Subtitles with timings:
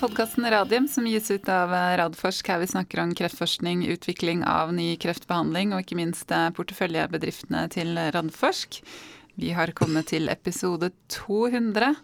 [0.00, 4.94] podkasten Radium som gis ut av Radforsk, her vi snakker om kreftforskning, utvikling av ny
[5.00, 8.80] kreftbehandling og ikke minst porteføljebedriftene til Radforsk.
[9.38, 11.94] Vi har kommet til episode 200.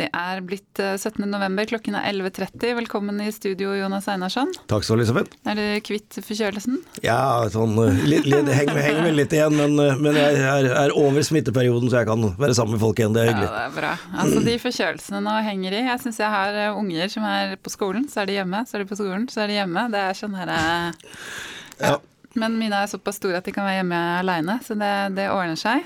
[0.00, 1.26] Det er blitt 17.
[1.28, 2.70] november, klokken er 11.30.
[2.78, 4.48] Velkommen i studio, Jonas Einarsson.
[4.70, 5.34] Takk skal du ha, Elisabeth.
[5.44, 6.78] Er du kvitt forkjølelsen?
[7.04, 7.18] Ja,
[7.52, 7.74] sånn,
[8.08, 11.92] litt, litt, det henger, henger vel litt igjen, men, men jeg er, er, over smitteperioden,
[11.92, 13.12] så jeg kan være sammen med folk igjen.
[13.12, 13.50] Det er hyggelig.
[13.50, 13.92] Ja, det er bra.
[14.24, 15.84] Altså, De forkjølelsene nå henger i.
[15.90, 18.64] Jeg syns jeg har unger som er på skolen, så er de hjemme.
[18.64, 19.84] Så er de på skolen, så er de hjemme.
[19.92, 21.94] Det er sånn her ja.
[22.40, 25.60] Men mine er såpass store at de kan være hjemme aleine, så det, det ordner
[25.60, 25.84] seg.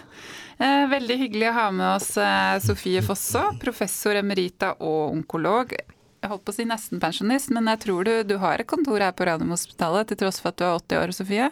[0.59, 5.75] Eh, veldig hyggelig å ha med oss eh, Sofie Fosså, professor emerita og onkolog.
[5.75, 9.03] Jeg holdt på å si nesten pensjonist, men jeg tror du, du har et kontor
[9.03, 11.51] her på Radiumhospitalet til tross for at du er 80 år, Sofie?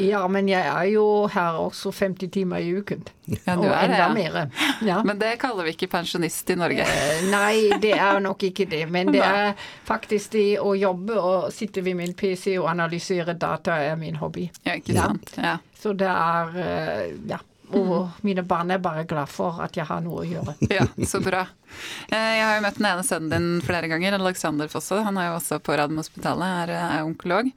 [0.00, 3.04] Ja, men jeg er jo her også 50 timer i uken.
[3.28, 4.08] Ja, og er, enda ja.
[4.16, 4.38] mer.
[4.88, 4.96] Ja.
[5.06, 6.82] Men det kaller vi ikke pensjonist i Norge?
[6.88, 8.86] Eh, nei, det er nok ikke det.
[8.90, 9.52] Men det er
[9.86, 14.48] faktisk det å jobbe og sitte ved min PC og analysere data er min hobby.
[14.64, 15.36] Ja, ikke sant.
[15.36, 15.58] Ja.
[15.78, 16.58] Så det er
[17.28, 17.38] Ja.
[17.78, 20.56] Og mine barn er bare glad for at jeg har noe å gjøre.
[20.72, 21.46] Ja, så bra.
[22.12, 25.00] Jeg har jo møtt den ene sønnen din flere ganger, Alexander Fosse.
[25.06, 27.50] Han er jo også på Radiumhospitalet, er, er onkolog.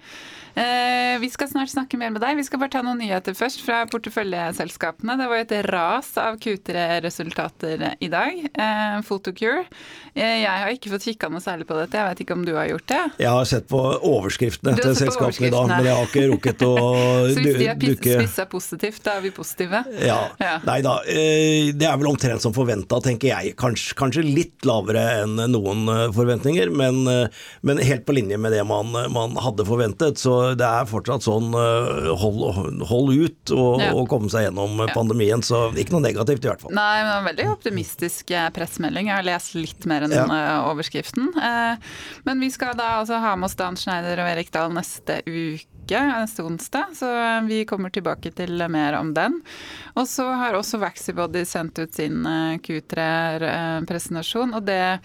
[0.56, 2.38] Eh, vi skal snart snakke mer med deg.
[2.40, 5.18] Vi skal bare ta noen nyheter først fra porteføljeselskapene.
[5.20, 8.38] Det var jo et ras av Q3-resultater i dag.
[8.40, 9.66] Eh, Photocure.
[10.14, 12.54] Eh, jeg har ikke fått kikka noe særlig på dette, jeg vet ikke om du
[12.56, 13.02] har gjort det?
[13.26, 16.72] Jeg har sett på overskriftene til selskapene i dag, men jeg har ikke rukket å
[16.80, 19.84] dukke Så hvis de har spissa positivt, da er vi positive?
[20.00, 20.22] Ja.
[20.40, 20.56] ja.
[20.64, 20.96] Nei da.
[21.04, 23.58] Det er vel omtrent som forventa, tenker jeg.
[23.60, 27.04] Kanskje, kanskje, litt lavere enn noen forventninger, men,
[27.66, 30.22] men helt på linje med det man, man hadde forventet.
[30.22, 31.52] Så det er fortsatt sånn
[32.22, 32.42] hold,
[32.90, 33.92] hold ut og, ja.
[33.94, 34.90] og, komme seg gjennom ja.
[34.96, 35.44] pandemien.
[35.46, 36.76] Så ikke noe negativt i hvert fall.
[36.76, 39.12] Nei, men veldig optimistisk pressemelding.
[39.12, 40.26] Jeg har lest litt mer enn ja.
[40.72, 41.32] overskriften.
[42.26, 45.75] Men vi skal da altså ha med oss Dan Schneider og Erik Dahl neste uke
[45.90, 49.42] neste onsdag, så vi kommer tilbake til mer om den.
[49.96, 52.26] Og så har også Vaxybody sendt ut sin
[52.66, 55.00] Q3-presentasjon, og det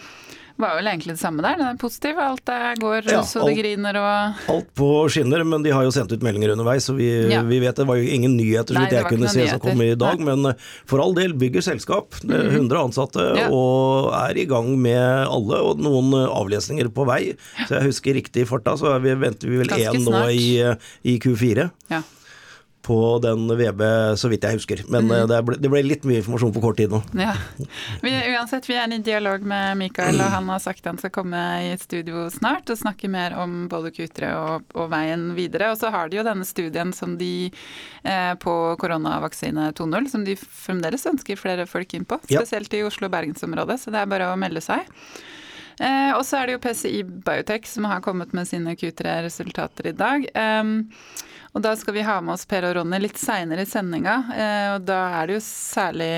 [0.63, 1.59] var vel egentlig det samme der.
[1.61, 5.65] Den er positiv, alt er går ja, så det griner og Alt på skinner, men
[5.65, 7.43] de har jo sendt ut meldinger underveis, så vi, ja.
[7.47, 9.95] vi vet det var jo ingen nyheter så vidt jeg kunne se som kom i
[9.95, 10.21] dag.
[10.21, 10.29] Nei.
[10.31, 10.55] Men
[10.91, 12.15] for all del, bygger selskap.
[12.23, 12.55] Mm -hmm.
[12.61, 13.49] 100 ansatte ja.
[13.49, 17.35] og er i gang med alle, og noen avlesninger på vei.
[17.67, 21.19] Så jeg husker riktig i farta, så vi venter vi vel én nå i, i
[21.19, 21.71] Q4.
[21.91, 22.03] Ja
[22.83, 23.83] på den VB,
[24.17, 24.83] så vidt jeg husker.
[24.89, 25.29] Men mm.
[25.29, 27.03] det, ble, det, ble, litt mye informasjon på kort tid nå.
[27.19, 27.35] Ja.
[28.01, 31.41] Vi, uansett, vi er i dialog med Mikael, og han har sagt han skal komme
[31.67, 35.73] i studio snart og snakke mer om både Q3 og, og veien videre.
[35.75, 40.39] Og så har de jo denne studien som de eh, på koronavaksine 2.0, som de
[40.41, 42.21] fremdeles ønsker flere folk inn på.
[42.25, 42.81] Spesielt ja.
[42.81, 44.89] i Oslo- og Bergensområdet, så det er bare å melde seg.
[45.81, 49.97] Eh, og så er det jo PCI Biotech som har kommet med sine Q3-resultater i
[49.97, 50.27] dag.
[50.33, 50.65] Eh,
[51.53, 54.17] og da skal vi ha med oss Per og Ronny litt seinere i sendinga.
[54.37, 56.13] Eh, og da er det jo særlig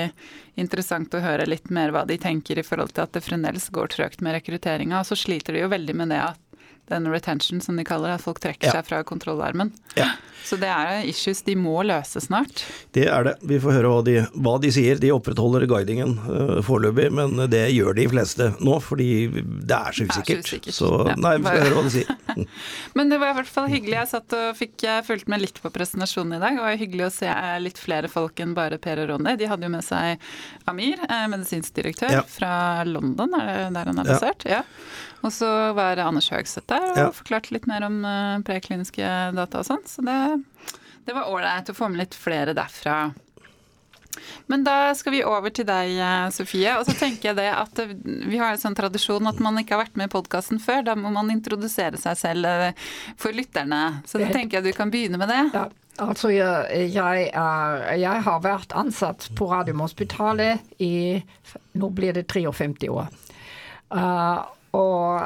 [0.59, 3.89] interessant å høre litt mer hva de tenker i forhold til at det fremdeles går
[3.95, 5.01] trøgt med rekrutteringa.
[5.01, 6.42] Og så sliter de jo veldig med det at
[6.91, 8.77] den retention, som de kaller det, at folk trekker ja.
[8.77, 9.71] seg fra kontrollarmen.
[9.95, 10.13] Ja.
[10.43, 12.65] Så det er issues de må løse snart.
[12.91, 13.33] Det er det.
[13.47, 14.99] Vi får høre hva de, hva de sier.
[14.99, 20.07] De opprettholder guidingen uh, foreløpig, men det gjør de fleste nå, fordi det er så
[20.09, 20.51] usikkert.
[20.51, 21.15] Er så, så ja.
[21.23, 22.43] nei, vi får høre hva de sier.
[22.99, 23.95] men det var i hvert fall hyggelig.
[24.01, 26.59] Jeg satt og fikk fulgt med litt på presentasjonen i dag.
[26.59, 27.31] Det var hyggelig å se
[27.63, 29.37] litt flere folk enn bare Per og Ronny.
[29.39, 30.19] De hadde jo med seg
[30.67, 32.53] Amir, eh, medisinsk direktør fra
[32.87, 34.47] London, er det der han er basert?
[34.49, 34.63] Ja.
[35.23, 37.09] Og så var Anders Høgseth der og ja.
[37.15, 39.83] forklarte litt mer om uh, prekliniske data og sånn.
[39.87, 40.17] Så det,
[41.07, 43.13] det var ålreit å få med litt flere derfra.
[44.51, 46.75] Men da skal vi over til deg, eh, Sofie.
[46.77, 49.73] Og så tenker jeg det at eh, vi har en sånn tradisjon at man ikke
[49.73, 50.83] har vært med i podkasten før.
[50.85, 52.51] Da må man introdusere seg selv
[53.17, 54.03] for lytterne.
[54.05, 55.41] Så da tenker jeg du kan begynne med det.
[55.55, 55.65] Ja.
[56.01, 61.21] Altså, jeg, jeg, er, jeg, har vært ansatt på Radiumhospitalet i
[61.77, 63.11] Nå blir det 53 år.
[63.93, 64.41] Uh,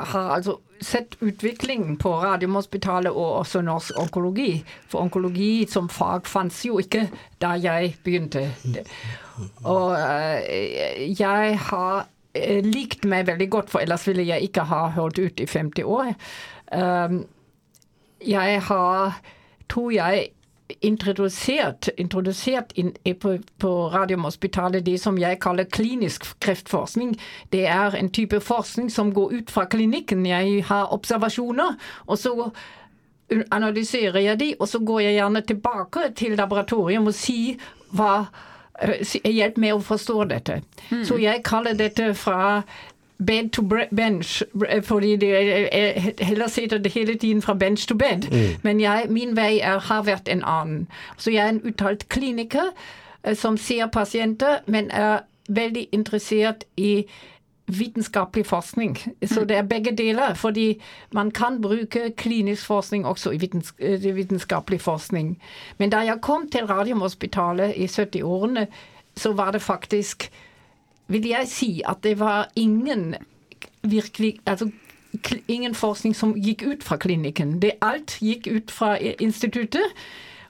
[0.06, 4.64] har altså sett utviklingen på Radiumhospitalet og også norsk onkologi.
[4.90, 7.08] For onkologi som fag fantes jo ikke
[7.42, 8.52] da jeg begynte.
[9.64, 14.88] Og uh, jeg har uh, likt meg veldig godt, for ellers ville jeg ikke ha
[14.98, 16.14] holdt ut i 50 år.
[16.72, 17.24] Um,
[18.28, 19.20] jeg har,
[19.70, 20.30] tror jeg,
[20.82, 27.16] introdusert, introdusert in, på, på Radiumhospitalet det som jeg kaller klinisk kreftforskning.
[27.52, 30.26] Det er en type forskning som går ut fra klinikken.
[30.26, 31.78] Jeg har observasjoner,
[32.08, 32.52] og så
[33.52, 37.58] analyserer jeg de, og så går jeg gjerne tilbake til laboratorium og sier
[37.96, 38.28] hva
[38.82, 40.62] eh, Hjelp med å forstå dette.
[40.92, 41.04] Mm.
[41.08, 42.62] Så jeg kaller dette fra
[43.26, 43.64] bed to
[43.96, 44.44] bench,
[44.84, 45.30] fordi det
[46.20, 48.30] heller sitter det hele tiden fra bench to bed.
[48.32, 48.60] Mm.
[48.64, 50.88] Men jeg, min vei er, har vært en annen.
[51.18, 52.70] Så jeg er en uttalt kliniker
[53.34, 55.20] som ser pasienter, men er
[55.50, 57.06] veldig interessert i
[57.68, 58.98] vitenskapelig forskning.
[59.26, 60.34] Så det er begge deler.
[60.34, 60.82] Fordi
[61.12, 65.42] man kan bruke klinisk forskning også i vitenskapelig forskning.
[65.78, 68.68] Men da jeg kom til Radiumhospitalet i 70-årene,
[69.18, 70.32] så var det faktisk
[71.08, 73.16] Vil jeg si at det var ingen
[73.84, 74.70] virkelig altså
[75.48, 77.60] ingen forskning som gikk ut fra klinikken.
[77.62, 79.96] Det alt gikk ut fra instituttet.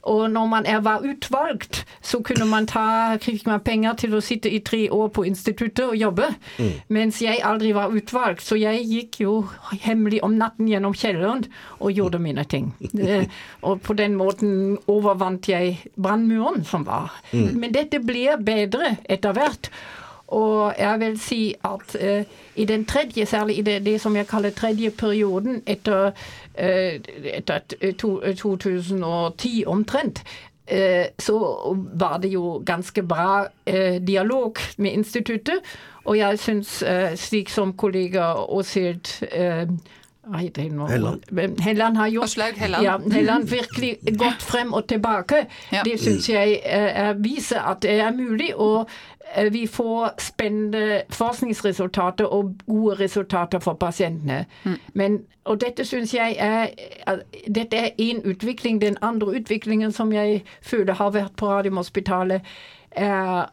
[0.08, 4.22] Og når man er, var utvalgt, så kunne man ta, fikk man penger til å
[4.24, 6.30] sitte i tre år på instituttet og jobbe.
[6.58, 6.70] Mm.
[6.96, 9.34] Mens jeg aldri var utvalgt, så jeg gikk jo
[9.84, 11.44] hemmelig om natten gjennom kjelleren
[11.82, 12.72] og gjorde mine ting.
[13.68, 17.12] og på den måten overvant jeg brannmuren som var.
[17.34, 17.58] Mm.
[17.60, 19.72] Men dette blir bedre etter hvert.
[20.28, 22.24] Og jeg vil si at uh,
[22.56, 26.12] i den tredje, særlig i det, det, som jeg kaller tredje perioden etter,
[26.60, 26.94] uh,
[27.34, 27.60] etter
[27.98, 30.24] to, 2010 omtrent,
[31.20, 31.36] så
[31.94, 33.48] var det jo ganske bra
[34.08, 35.64] dialog med instituttet.
[36.04, 36.84] Og jeg syns,
[37.16, 39.08] slik som kollega Åshild
[40.34, 41.60] Helland.
[41.62, 42.86] Helland har gjort Helland.
[42.86, 45.46] Ja, Helland virkelig gått frem og tilbake.
[45.72, 45.84] Ja.
[45.84, 48.56] Det syns jeg uh, viser at det er mulig.
[48.56, 48.90] Og
[49.38, 54.46] uh, vi får spennende forskningsresultater og gode resultater for pasientene.
[54.64, 54.78] Mm.
[54.94, 56.68] Men, og dette syns jeg er
[57.08, 57.20] uh,
[57.56, 58.82] Dette er én utvikling.
[58.82, 62.42] Den andre utviklingen som jeg føler har vært på Radiumhospitalet,
[62.92, 63.46] er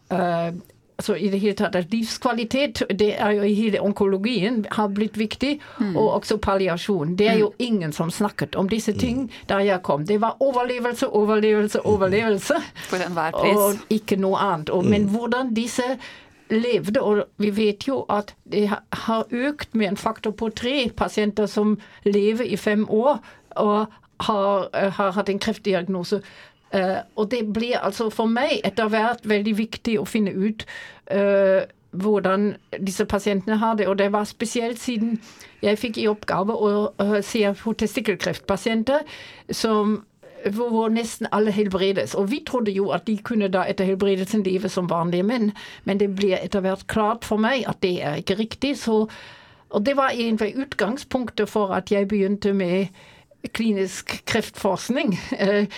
[0.99, 5.19] altså i det hele tatt at livskvalitet, det er jo i hele onkologien, har blitt
[5.19, 5.58] viktig.
[5.81, 5.96] Mm.
[5.96, 7.17] Og også palliasjon.
[7.19, 7.56] Det er jo mm.
[7.58, 10.06] ingen som snakket om disse ting da jeg kom.
[10.06, 12.61] Det var overlevelse, overlevelse, overlevelse.
[12.88, 13.56] For enhver pris.
[13.56, 14.70] Og ikke noe annet.
[14.70, 15.96] Og, men hvordan disse
[16.50, 21.46] levde, og vi vet jo at det har økt med en faktor på tre pasienter
[21.46, 23.19] som lever i fem år
[23.56, 23.87] og
[24.20, 26.20] har, har hatt en kreftdiagnose.
[26.74, 30.64] Uh, og det blir altså for meg etter hvert veldig viktig å finne ut
[31.14, 31.62] uh,
[31.94, 33.86] hvordan disse pasientene har det.
[33.88, 35.20] Og det var spesielt siden
[35.62, 39.06] jeg fikk i oppgave å se på testikkelkreftpasienter
[39.54, 40.00] som
[40.52, 42.14] hvor, nesten alle helbredes.
[42.14, 45.52] Og vi trodde jo at de kunne da etter helbredelsen leve som vanlige menn,
[45.84, 48.76] men det blir etter hvert klart for meg at det er ikke riktig.
[48.78, 49.06] Så,
[49.70, 52.86] og det var egentlig utgangspunktet for at jeg begynte med
[53.52, 55.18] klinisk kreftforskning.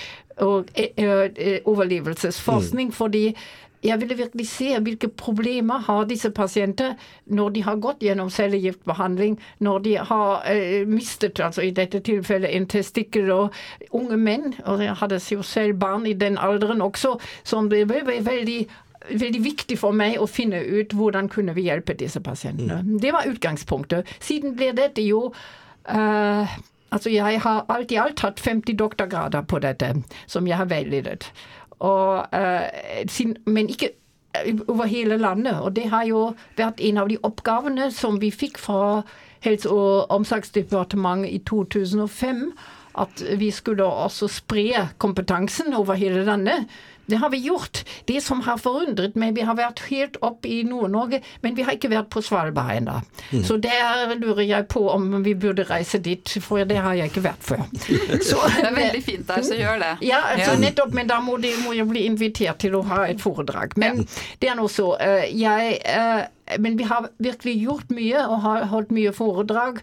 [0.44, 2.88] og eh, eh, overlevelsesforskning.
[2.88, 2.93] Mm.
[2.93, 3.37] fordi
[3.85, 6.94] jeg ville virkelig se hvilke problemer har disse pasienter
[7.27, 12.50] når de har gått gjennom cellegiftbehandling, når de har eh, mistet, altså i dette tilfellet,
[12.56, 13.55] en testikkel, og
[13.91, 14.55] unge menn.
[14.65, 18.67] Og jeg hadde jo selv barn i den alderen også, som ble veldig
[19.06, 22.81] veldig viktig for meg å finne ut hvordan kunne vi hjelpe disse pasientene.
[22.82, 22.97] Mm.
[22.99, 24.09] Det var utgangspunktet.
[24.19, 26.56] Siden ble dette jo uh,
[26.94, 29.93] Altså, jeg har alt i alt hatt 50 doktorgrader på dette,
[30.27, 31.31] som jeg har veiledet.
[31.79, 33.91] Og, uh, men ikke
[34.35, 35.61] eh, over hele landet.
[35.61, 39.03] Og det har jo vært en av de oppgavene som vi fikk fra
[39.44, 42.50] Helse- og omsorgsdepartementet i 2005.
[42.97, 46.65] At vi skulle også spre kompetansen over hele landet.
[47.06, 47.85] Det har vi gjort.
[48.05, 51.77] Det som har forundret meg, vi har vært helt opp i Nord-Norge, men vi har
[51.77, 52.98] ikke vært på Svalbard ennå.
[53.31, 53.44] Mm.
[53.46, 57.25] Så der lurer jeg på om vi burde reise dit, for det har jeg ikke
[57.29, 57.65] vært før.
[58.27, 59.93] Så, det er veldig fint der, så gjør det.
[60.06, 63.22] Ja, altså, nettopp, men da må, de, må jeg bli invitert til å ha et
[63.22, 63.77] foredrag.
[63.81, 64.22] Men ja.
[64.43, 64.93] det er nå så.
[64.98, 66.27] Uh, jeg, uh,
[66.58, 69.81] men vi har virkelig gjort mye og har holdt mye foredrag.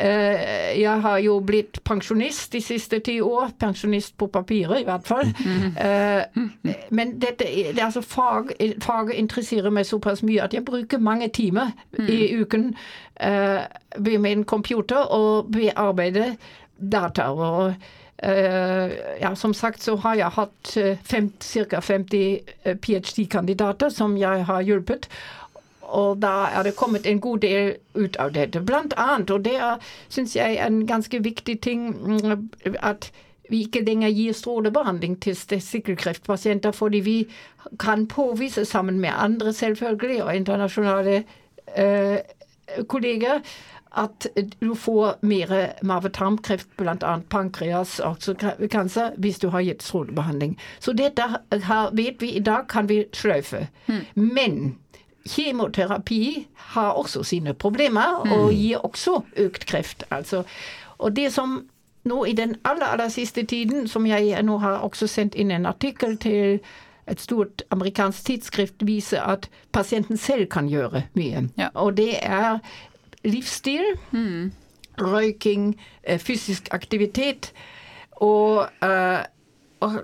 [0.00, 3.50] Eh, jeg har jo blitt pensjonist de siste ti år.
[3.58, 5.32] Pensjonist på papiret, i hvert fall.
[5.78, 6.22] Eh,
[6.90, 11.70] men dette, det altså fag, faget interesserer meg såpass mye at jeg bruker mange timer
[11.98, 12.40] i mm.
[12.42, 12.64] uken
[13.98, 16.34] ved min computer og bearbeider
[16.78, 17.30] data.
[17.30, 17.74] og
[19.20, 21.80] ja, som sagt så har jeg hatt ca.
[21.80, 22.38] 50
[22.82, 25.08] ph.d.-kandidater som jeg har hjulpet.
[25.88, 28.60] Og da er det kommet en god del ut av dette.
[28.60, 29.56] Blant annet, og det
[30.08, 32.50] syns jeg er en ganske viktig ting, mm,
[32.84, 33.10] at
[33.48, 37.18] vi ikke lenger gir strålebehandling til testikkelkreftpasienter, fordi vi
[37.80, 41.22] kan påvise sammen med andre selvfølgelig, og internasjonale
[41.76, 42.18] eh,
[42.88, 43.40] kolleger,
[43.96, 44.26] at
[44.60, 47.18] du får mer mavetarmkreft, bl.a.
[47.30, 48.16] pankreas, og
[48.70, 50.58] kanskje, hvis du har gitt strålebehandling.
[50.78, 51.24] Så dette
[51.92, 53.66] vet vi i dag kan vi sløyfe.
[53.86, 54.04] Mm.
[54.14, 54.78] Men
[55.28, 58.32] Kjemoterapi har også sine problemer, mm.
[58.32, 60.04] og gir også økt kreft.
[60.10, 60.42] Altså.
[60.98, 61.60] Og det som
[62.08, 65.66] nå i den aller, aller siste tiden, som jeg nå har også sendt inn en
[65.66, 66.60] artikkel til
[67.08, 71.48] et stort amerikansk tidsskrift, viser at pasienten selv kan gjøre mye.
[71.58, 71.68] Ja.
[71.74, 72.58] Og det er
[73.24, 73.84] livsstil.
[74.10, 74.52] Mm.
[75.00, 75.76] Røyking,
[76.18, 77.52] fysisk aktivitet.
[78.12, 79.22] Og uh,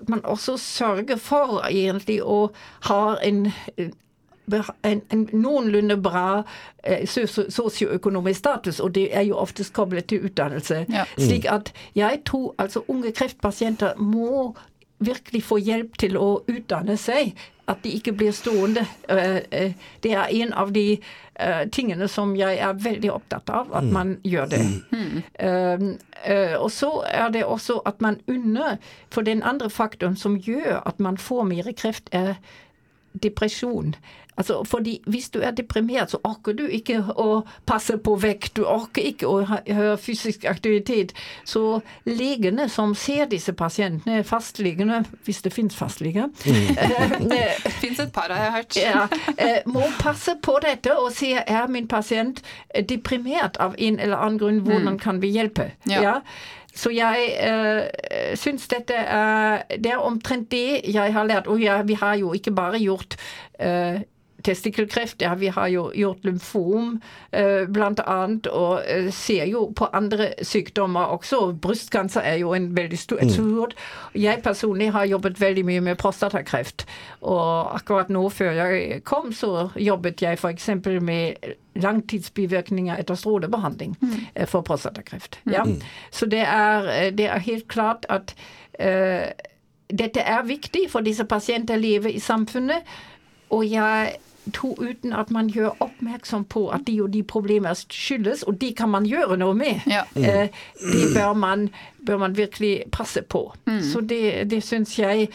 [0.09, 2.53] man også sørger for egentlig å
[2.89, 3.49] ha en,
[4.53, 6.43] en, en noenlunde bra
[6.83, 10.85] eh, sosioøkonomisk status, og det er jo oftest koblet til utdannelse.
[10.93, 11.05] Ja.
[11.19, 14.55] Slik at jeg tror altså unge kreftpasienter må
[14.99, 17.35] virkelig få hjelp til å utdanne seg.
[17.65, 18.83] At de ikke blir stående.
[19.09, 19.73] Eh, eh,
[20.05, 20.99] det er en av de
[21.41, 23.93] uh, tingene som jeg er veldig opptatt av, at mm.
[23.95, 24.61] man gjør det.
[24.93, 25.23] Mm.
[25.41, 28.77] Uh, og så er det også at man unner
[29.11, 32.37] For den andre faktoren som gjør at man får mer kreft, er
[33.23, 33.95] depresjon.
[34.37, 38.65] Altså, fordi Hvis du er deprimert, så orker du ikke å passe på vekt, du
[38.67, 41.13] orker ikke å høre fysisk aktivitet.
[41.45, 47.29] Så legene som ser disse pasientene, fastlegene, hvis det finnes fastleger mm.
[47.35, 47.45] Det
[47.81, 48.77] fins et par, har jeg hørt.
[48.77, 49.07] ja,
[49.39, 52.43] eh, må passe på dette og se er min pasient
[52.89, 55.01] deprimert av en eller annen grunn, hvordan mm.
[55.03, 55.71] kan vi hjelpe?
[55.91, 56.03] Ja.
[56.03, 56.15] ja?
[56.75, 57.83] Så jeg øh,
[58.35, 61.47] syns dette er Det er omtrent det jeg har lært.
[61.47, 63.17] Og ja, vi har jo ikke bare gjort
[63.61, 64.01] øh,
[64.45, 65.23] testikkelkreft.
[65.23, 67.01] Ja, vi har jo gjort lymfom
[67.33, 68.17] eh, bl.a.
[68.51, 71.53] og eh, ser jo på andre sykdommer også.
[71.63, 73.35] Brystkanser er jo en veldig stor, et mm.
[73.35, 73.75] stort.
[74.15, 76.87] Jeg personlig har jobbet veldig mye med prostatakreft.
[77.21, 80.69] Og akkurat nå før jeg kom, så jobbet jeg f.eks.
[81.01, 84.13] med langtidsbivirkninger etter strålebehandling mm.
[84.35, 85.41] Eh, for prostatakreft.
[85.51, 85.65] Ja.
[85.65, 85.81] Mm.
[86.11, 88.35] Så det er, det er, helt klart at
[88.81, 89.27] uh,
[89.93, 92.87] dette er viktig for disse pasienter lever i samfunnet.
[93.51, 94.15] Og jeg
[94.53, 98.73] to uten at man gjør oppmerksom på at de og de problemer skyldes, og de
[98.77, 99.81] kan man gjøre noe med.
[99.87, 100.03] Ja.
[100.17, 100.49] Eh,
[100.93, 101.69] det bør man,
[102.07, 103.55] bør man, virkelig passe på.
[103.67, 103.83] Mm.
[103.83, 105.29] Så det, det syns jeg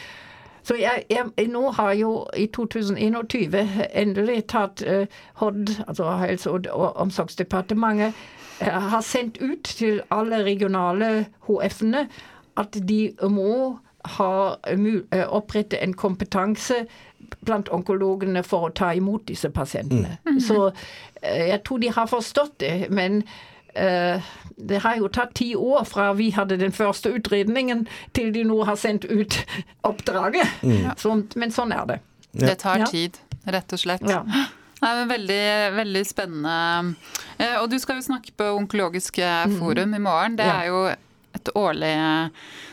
[0.63, 3.55] så jeg, jeg, nå har jo i 2021
[3.95, 5.07] endelig tatt eh,
[5.39, 8.13] HOD, altså Helse- og omsorgsdepartementet,
[8.61, 12.05] eh, har sendt ut til alle regionale HF-ene
[12.59, 12.99] at de
[13.31, 16.85] må ha, opprettet opprette en kompetanse
[17.45, 20.17] blant onkologene for å ta imot disse pasientene.
[20.27, 20.39] Mm.
[20.43, 20.59] Så
[21.21, 22.73] eh, jeg tror de har forstått det.
[22.95, 23.21] Men
[23.75, 27.85] uh, det har jo tatt ti år fra vi hadde den første utredningen
[28.17, 29.41] til de nå har sendt ut
[29.89, 30.47] oppdraget.
[30.63, 30.93] Mm.
[30.97, 31.99] Så, men sånn er det.
[32.39, 33.17] Det tar tid,
[33.49, 34.07] rett og slett.
[34.09, 34.23] Ja.
[34.79, 36.51] Det er veldig, veldig spennende.
[37.35, 39.17] Eh, og du skal jo snakke på Onkologisk
[39.57, 40.37] forum i morgen.
[40.39, 40.77] Det er jo
[41.37, 41.93] et årlig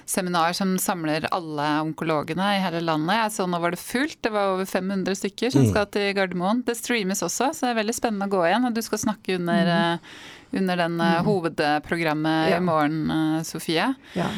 [0.08, 3.18] seminar som samler alle onkologene i hele landet.
[3.18, 5.72] Jeg så nå var det fullt, det var over 500 stykker som mm.
[5.74, 6.62] skal til Gardermoen.
[6.66, 8.68] Det streames også, så det er veldig spennende å gå igjen.
[8.68, 11.24] Og du skal snakke under mm under den mm.
[11.24, 12.56] hovedprogrammet ja.
[12.56, 13.12] i morgen,
[13.44, 13.94] Sofie.
[14.12, 14.28] Ja.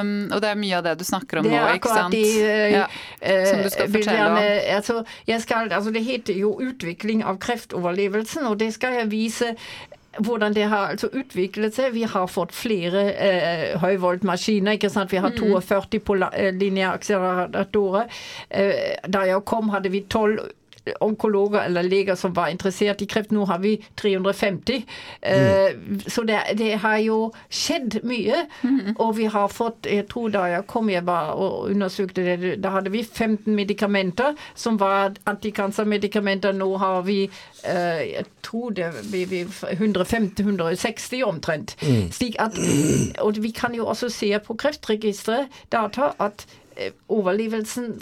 [0.00, 2.14] Um, og det er mye av det du snakker om nå, ikke sant?
[2.14, 2.86] Det De, uh, ja,
[3.48, 4.38] som du skal fortelle om.
[4.74, 4.98] Altså,
[5.44, 9.54] skal, altså, det heter jo 'Utvikling av kreftoverlevelsen', og det skal jeg vise
[10.18, 11.94] hvordan det har altså utviklet seg.
[11.94, 14.78] Vi har fått flere eh, høyvoltmaskiner.
[14.78, 15.12] ikke sant?
[15.12, 16.18] Vi har 42 på
[16.60, 18.10] linjeakseleratorer.
[18.50, 20.38] Eh, da jeg kom, hadde vi 12
[21.00, 23.32] onkologer eller leger som var interessert i kreft.
[23.32, 24.84] Nå har vi 350.
[25.22, 26.00] Mm.
[26.06, 28.44] Så det, det, har jo skjedd mye.
[28.62, 28.94] Mm.
[28.98, 32.74] Og vi har fått Jeg tror da jeg kom jeg var og undersøkte det, da
[32.76, 36.52] hadde vi 15 medikamenter som var antikansermedikamenter.
[36.52, 41.76] Nå har vi eh, jeg tror det blir 150-160 omtrent.
[41.82, 42.10] Mm.
[42.38, 42.58] At,
[43.20, 46.63] og vi kan jo også se på Kreftregisteret data at Eh,
[47.12, 47.92] overlevelsen,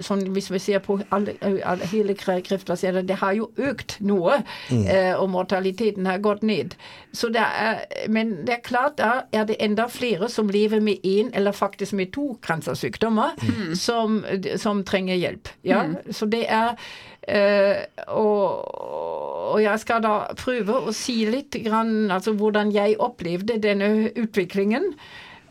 [0.00, 4.40] sånn hvis vi ser på alle, alle, hele kreftpasienter, det har jo økt noe.
[4.70, 4.84] Mm.
[4.86, 6.76] Eh, og mortaliteten har gått ned.
[7.12, 11.04] Så det er, men det er klart da er det enda flere som lever med
[11.06, 13.74] én eller faktisk med to cancersykdommer mm.
[13.78, 14.22] som,
[14.56, 15.50] som, trenger hjelp.
[15.62, 15.82] Ja?
[15.88, 16.12] Mm.
[16.12, 16.76] Så det er
[17.22, 17.78] Uh,
[18.18, 18.64] og,
[19.52, 24.88] og, jeg skal da prøve å si litt grann, altså hvordan jeg opplevde denne utviklingen.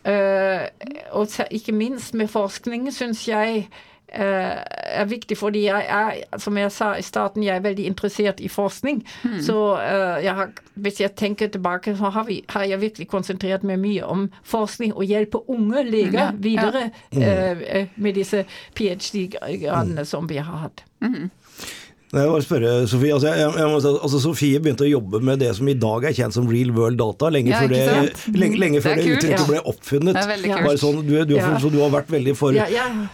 [0.01, 0.65] Uh,
[1.11, 3.67] og ikke minst med forskning, syns jeg
[4.15, 8.39] uh, er viktig, fordi jeg er, som jeg sa i starten, jeg er veldig interessert
[8.39, 9.03] i forskning.
[9.23, 9.41] Hmm.
[9.41, 13.63] Så uh, jeg har, hvis jeg tenker tilbake, så har, vi, har, jeg virkelig konsentrert
[13.63, 16.43] meg mye om forskning og hjelpe unge leger mm.
[16.43, 17.85] videre ja.
[17.95, 20.05] med disse ph.d.-gradene mm.
[20.05, 20.85] som vi har hatt.
[21.01, 21.29] Mm.
[22.11, 25.53] Jeg må spørre, Sofie, altså, jeg, jeg må, altså, Sofie begynte å jobbe med det
[25.55, 27.83] som i dag er kjent som real world data, lenge ja, før det,
[28.35, 29.45] lenge, lenge før det, det uttrykket ja.
[29.47, 30.19] ble oppfunnet.
[30.19, 31.53] Det sånn, du, du, ja.
[31.63, 32.57] så du har vært veldig for,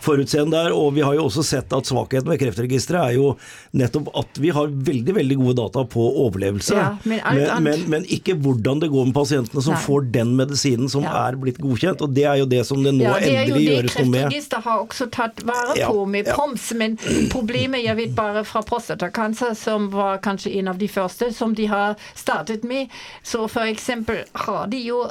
[0.01, 0.73] forutseende der.
[0.73, 3.35] Og vi har jo også sett at svakheten med Kreftregisteret er jo
[3.77, 8.33] nettopp at vi har veldig veldig gode data på overlevelse, men, men, men, men, ikke
[8.41, 9.83] hvordan det går med pasientene som Nei.
[9.85, 12.01] får den medisinen som er blitt godkjent.
[12.01, 14.25] Og det er jo det som det nå endelig gjøres noe med.
[14.25, 16.97] Kreftregisteret har også tatt vare på med POMS, men
[17.29, 21.53] problemet jeg vet bare fra post prostatakancer, som var kanskje en av de første som
[21.55, 22.87] de har startet med.
[23.23, 25.09] Så eksempel har de jo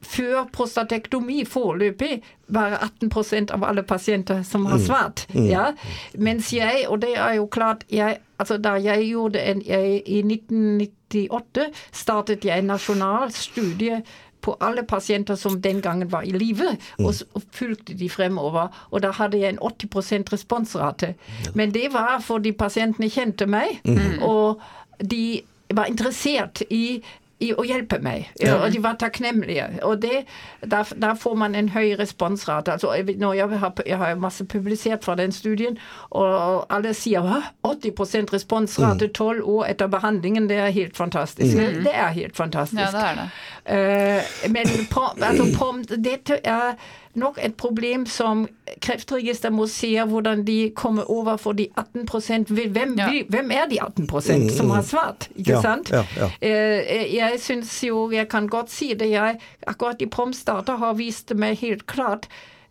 [0.00, 4.84] før prostatektomi foreløpig bare 18% av alle pasienter som har mm.
[4.86, 5.26] svart.
[5.34, 5.46] Mm.
[5.46, 5.72] Ja.
[6.14, 10.22] Mens jeg, og det er jo klart jeg, altså Da jeg gjorde en jeg, I
[10.22, 14.02] 1998 startet jeg en nasjonal studie
[14.40, 17.04] på alle pasienter som den gangen var i live, mm.
[17.04, 18.68] og, og fulgte de fremover.
[18.90, 21.14] Og da hadde jeg en 80 responsrate.
[21.54, 24.22] Men det var fordi pasientene kjente meg, mm.
[24.22, 24.60] og
[25.00, 27.02] de var interessert i
[27.40, 28.28] i å hjelpe meg.
[28.40, 28.58] Ja.
[28.60, 29.66] Og de var takknemlige.
[29.88, 30.24] Og det,
[30.60, 32.72] der, der, får man en høy responsrate.
[32.72, 35.78] Altså, jeg, jeg, har, jeg har masse publisert fra den studien,
[36.10, 37.24] og alle sier
[37.66, 39.14] 80% responsrate mm.
[39.16, 41.56] tolv år etter behandlingen, det er helt fantastisk.
[41.56, 41.82] Mm.
[41.84, 42.80] Det er helt fantastisk.
[42.80, 43.28] Ja, det er det.
[43.70, 44.66] Uh, men
[45.20, 46.74] altså, dette er
[47.18, 48.44] nok et problem som
[48.82, 52.06] Kreftregisteret må se hvordan de kommer over for de 18
[52.70, 53.08] hvem, ja.
[53.28, 55.28] hvem er de 18 som har svart?
[55.34, 55.90] Ikke ja, sant?
[55.90, 56.04] Ja,
[56.40, 59.40] eh, jeg syns jo jeg kan godt si det, jeg.
[59.66, 62.28] Akkurat i Promsdata har vist meg helt klart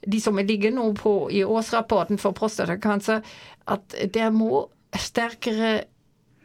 [0.08, 3.20] de som ligger nå på i årsrapporten for prostatakanser,
[3.68, 5.84] at det må sterkere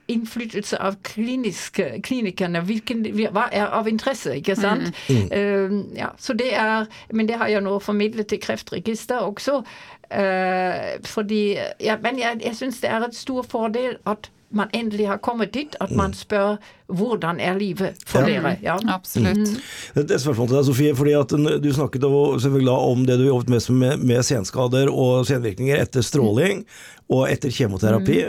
[0.09, 2.61] innflytelse av kliniske, klinikerne.
[2.67, 4.93] Hvilken, hva er av interesse, ikke sant?
[5.09, 5.17] Mm.
[5.17, 5.33] Mm.
[5.33, 9.63] Uh, ja, så det er, Men det har jeg nå formidlet til Kreftregister også.
[10.11, 15.07] Uh, fordi, ja, Men jeg, jeg syns det er et stor fordel at man endelig
[15.09, 16.15] har kommet dit at man mm.
[16.15, 16.57] spør
[16.87, 18.27] hvordan er livet for ja.
[18.27, 18.57] dere.
[18.63, 19.39] Ja, absolutt.
[19.39, 19.61] Mm.
[19.95, 20.95] Det er et spørsmål til deg, Sofie.
[20.97, 21.35] fordi at
[21.65, 22.07] Du snakket
[22.43, 26.65] selvfølgelig om det du jobbet mest med, med senskader og senvirkninger etter stråling
[27.09, 28.21] og etter kjemoterapi.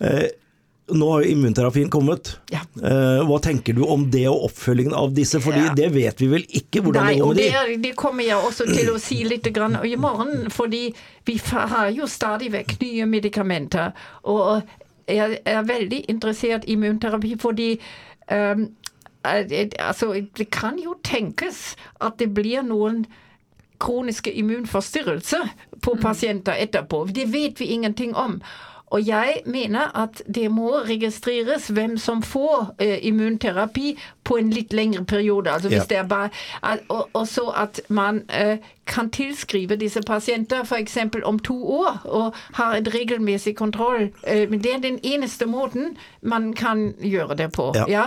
[0.00, 0.46] Mm.
[0.88, 2.38] Eh, nå har jo immunterapien kommet.
[2.50, 2.60] Ja.
[2.82, 5.40] Uh, hva tenker du om det og oppfølgingen av disse?
[5.44, 5.74] Fordi ja.
[5.76, 7.48] det vet vi vel ikke hvordan Nei, det går med de?
[7.52, 10.48] Det, det kommer jeg også til å si litt grann i morgen.
[10.54, 10.82] Fordi
[11.28, 13.94] vi har jo stadig vekk nye medikamenter.
[14.28, 14.60] Og
[15.08, 17.70] jeg er veldig interessert i immunterapi fordi
[18.28, 18.66] um,
[19.24, 21.72] altså, det kan jo tenkes
[22.04, 23.06] at det blir noen
[23.78, 25.48] kroniske immunforstyrrelser
[25.80, 26.02] på mm.
[26.02, 27.04] pasienter etterpå.
[27.14, 28.40] Det vet vi ingenting om.
[28.90, 34.72] Og jeg mener at det må registreres hvem som får eh, immunterapi på en litt
[34.72, 35.50] lengre periode.
[35.50, 35.88] Altså hvis ja.
[35.88, 36.30] det er bare,
[36.88, 40.98] og, og, så at man eh, kan tilskrive disse pasienter f.eks.
[41.24, 44.08] om to år og har et regelmessig kontroll.
[44.26, 47.72] Eh, men det er den eneste måten man kan gjøre det på.
[47.76, 47.84] Ja.
[47.88, 48.06] ja?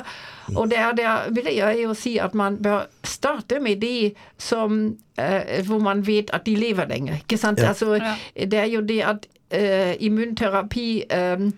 [0.56, 5.66] Og der, der vil jeg jo si at man bør starte med de som, eh,
[5.66, 7.22] hvor man vet at de lever lenger.
[7.22, 7.60] Ikke sant?
[7.60, 7.68] Ja.
[7.68, 8.02] Altså,
[8.36, 11.54] det er jo det at uh, immunterapi um,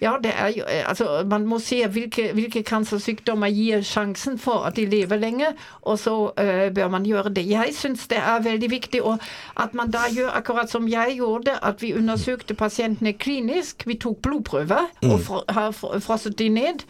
[0.00, 4.52] ja, det er jo øh, Altså, man må se hvilke, hvilke cancersykdommer gir sjansen for
[4.52, 5.46] at de lever lenge,
[5.82, 7.50] og så uh, bør man gjøre det.
[7.50, 9.18] Jeg syns det er veldig viktig og
[9.56, 13.86] at man da gjør akkurat som jeg gjorde, at vi undersøkte pasientene klinisk.
[13.86, 15.10] Vi tok blodprøver mm.
[15.10, 16.84] og fr har frosset de ned.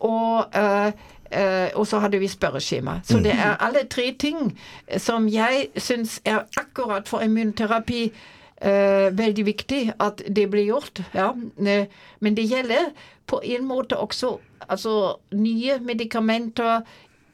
[0.00, 0.92] Og uh,
[1.36, 3.00] Uh, og så hadde vi spørreskjema.
[3.04, 3.40] Så det mm.
[3.40, 4.58] er alle tre ting
[4.96, 8.12] som jeg syns er akkurat for immunterapi
[8.60, 11.00] veldig viktig at det blir gjort.
[11.16, 11.30] Ja.
[11.32, 11.86] Uh,
[12.20, 12.90] men det gjelder
[13.30, 16.82] på en måte også altså, nye medikamenter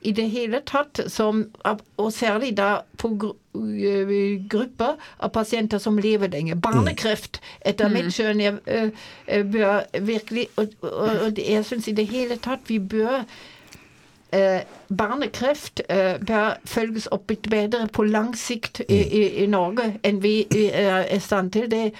[0.07, 1.47] i det hele tatt, som,
[1.97, 4.13] og særlig da på uh,
[4.49, 6.55] grupper av pasienter som lever lenge.
[6.63, 7.97] Barnekreft, etter mm.
[7.97, 8.45] mitt skjønn,
[9.53, 13.47] bør virkelig Og, og, og jeg syns i det hele tatt vi bør eh,
[14.89, 20.39] barnekreft eh, bør følges opp bedre på lang sikt i, i, i Norge enn vi
[20.73, 21.71] er i stand til.
[21.71, 21.93] det.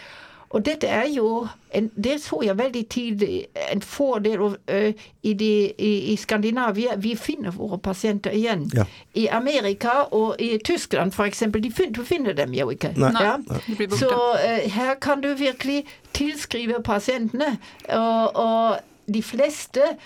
[0.49, 5.73] Og dette er jo en, Det så jeg veldig tidlig en fordel uh, i, de,
[5.79, 6.97] i, i, Skandinavia.
[6.97, 8.71] Vi finner våre pasienter igjen.
[8.75, 8.85] Ja.
[9.15, 11.43] I Amerika og i Tyskland f.eks.
[11.91, 12.95] Du finner dem jo ikke.
[12.97, 13.13] Nei.
[13.21, 13.37] Ja?
[13.37, 13.89] Nei.
[13.99, 17.59] Så uh, her kan du virkelig tilskrive pasientene.
[17.89, 18.79] Og, og
[19.13, 19.97] de fleste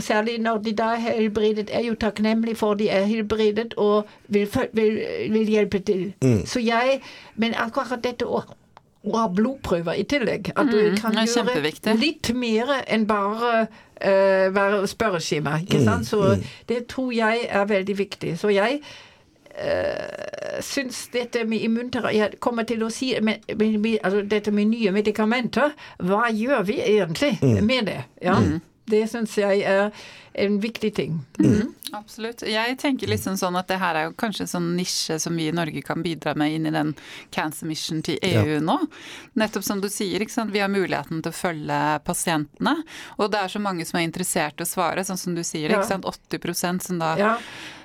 [0.00, 4.48] Særlig når de da er helbredet, er jo takknemlig for de er helbredet og vil,
[4.72, 6.12] vil, vil hjelpe til.
[6.22, 6.46] Mm.
[6.46, 7.00] Så jeg
[7.34, 8.42] Men akkurat dette å,
[9.04, 14.48] å ha blodprøver i tillegg, at du mm, kan gjøre litt mer enn bare uh,
[14.54, 16.06] være spørreskjema, ikke mm, sant.
[16.06, 16.42] Så mm.
[16.68, 18.34] det tror jeg er veldig viktig.
[18.38, 18.82] Så jeg
[19.50, 24.52] Uh, syns dette med immunterapi Jeg kommer til å si med, med, med, altså dette
[24.54, 25.74] med nye medikamenter
[26.06, 27.58] Hva gjør vi egentlig mm.
[27.66, 27.96] med det?
[28.22, 28.38] Ja.
[28.38, 28.60] Mm.
[28.90, 29.90] Det syns jeg
[30.32, 31.20] en viktig ting.
[31.38, 31.74] Mm.
[31.92, 32.42] Absolutt.
[32.46, 35.48] Jeg tenker liksom sånn at det her er jo kanskje en sånn nisje som vi
[35.50, 36.92] i Norge kan bidra med inn i den
[37.34, 38.60] cancer mission til EU ja.
[38.62, 38.76] nå.
[39.40, 42.76] Nettopp som du sier, vi har muligheten til å følge pasientene.
[43.18, 45.74] Og det er så mange som er interessert i å svare, sånn som du sier,
[45.74, 45.82] ja.
[45.82, 47.34] 80 som da ja.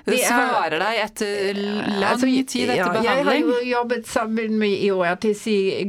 [0.06, 3.16] Det svarer deg etter lang altså, tid etter ja, behandling?
[3.16, 5.46] Jeg har jo jobbet sammen med EORTC,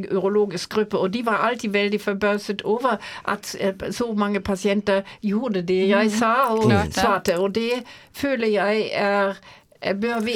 [0.09, 2.97] urologisk gruppe, og de var alltid veldig forbauset over
[3.29, 6.11] at eh, så mange pasienter gjorde det jeg
[6.55, 6.71] mhm.
[6.71, 7.37] sa og svarte.
[7.39, 7.83] Og det
[8.13, 9.39] føler jeg er
[9.77, 10.33] Bør vi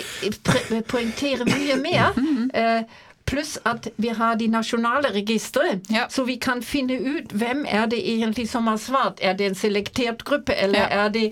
[0.88, 2.12] poengtere mye mer?
[2.18, 2.52] Mhm.
[2.62, 2.84] Eh,
[3.32, 6.08] Pluss at vi har de nasjonale registre, ja.
[6.10, 9.22] så vi kan finne ut hvem er det egentlig som har svart.
[9.24, 11.06] Er det en selektert gruppe, eller ja.
[11.06, 11.24] er det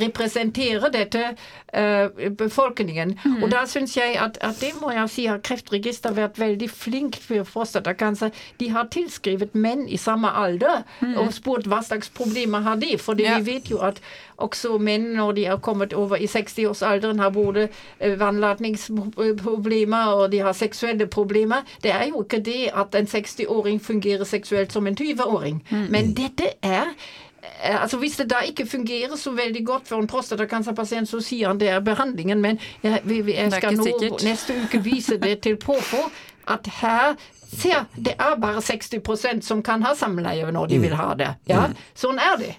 [0.00, 1.34] representerer dette
[1.76, 3.18] uh, befolkningen?
[3.24, 3.42] Mm.
[3.42, 7.20] Og da syns jeg at, at, det må jeg si har Kreftregisteret vært veldig flink
[7.20, 8.32] for prostatacancer.
[8.60, 11.18] De har tilskrevet menn i samme alder mm.
[11.20, 12.96] og spurt hva slags problemer har de.
[12.96, 13.36] For ja.
[13.36, 14.00] vi vet jo at
[14.42, 20.38] også menn når de har kommet over i 60-årsalderen, har både eh, vannlatningsproblemer og de
[20.42, 21.41] har seksuelle problemer.
[21.82, 25.62] Det er jo ikke det at en 60-åring fungerer seksuelt som en 20-åring.
[25.70, 25.86] Mm.
[25.90, 26.94] Men dette er
[27.42, 31.48] eh, Altså Hvis det da ikke fungerer så veldig godt for en prostatakreftpasient, så sier
[31.48, 36.02] han det er behandlingen, men jeg, jeg skal nå neste uke vise det til Påfå
[36.48, 37.14] at her
[37.52, 40.82] Se, det er bare 60% som kan ha samleie når de mm.
[40.86, 41.28] vil ha det.
[41.50, 41.74] Ja, mm.
[41.94, 42.52] Sånn er det.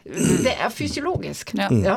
[0.46, 1.56] Det er fysiologisk.
[1.58, 1.72] Ja.
[1.74, 1.96] ja.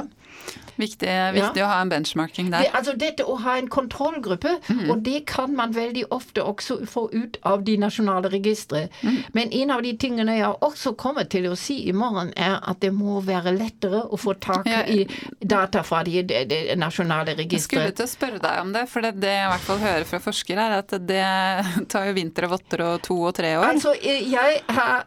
[0.77, 1.67] Viktig, viktig ja.
[1.67, 2.67] å ha en benchmarking der.
[2.67, 4.83] Det, altså Dette å ha en kontrollgruppe, mm.
[4.93, 8.87] og det kan man veldig ofte også få ut av de nasjonale registre.
[9.01, 9.17] Mm.
[9.37, 12.83] Men en av de tingene jeg også kommer til å si i morgen, er at
[12.85, 14.83] det må være lettere å få tak ja.
[14.85, 15.07] i
[15.41, 17.57] data fra de, de, de nasjonale registre.
[17.57, 19.83] Jeg skulle til å spørre deg om det, for det, det jeg i hvert fall
[19.83, 21.25] hører fra forskere, er at det
[21.93, 23.69] tar jo vinter og votter og to og tre år.
[23.71, 25.07] Altså, jeg har,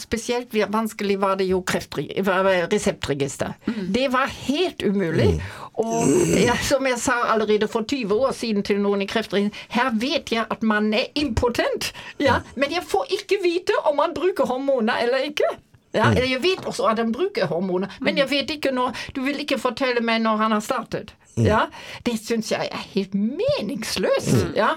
[0.00, 3.54] Spesielt vanskelig var det jo reseptregister.
[3.66, 3.80] Mm.
[3.94, 5.28] Det var helt umulig umulig.
[5.36, 5.40] Mm.
[5.76, 6.08] Og
[6.40, 10.32] ja, som jeg sa allerede for 20 år siden til noen i Kreftringen, her vet
[10.32, 15.04] jeg at man er impotent, ja, men jeg får ikke vite om man bruker hormoner
[15.04, 15.50] eller ikke.
[15.96, 16.18] Ja, mm.
[16.30, 19.58] jeg vet også at han bruker hormoner, men jeg vet ikke når Du vil ikke
[19.58, 21.14] fortelle meg når han har startet.
[21.36, 21.44] Mm.
[21.44, 21.60] Ja,
[22.06, 24.52] Det syns jeg er helt meningsløst.
[24.56, 24.76] Ja.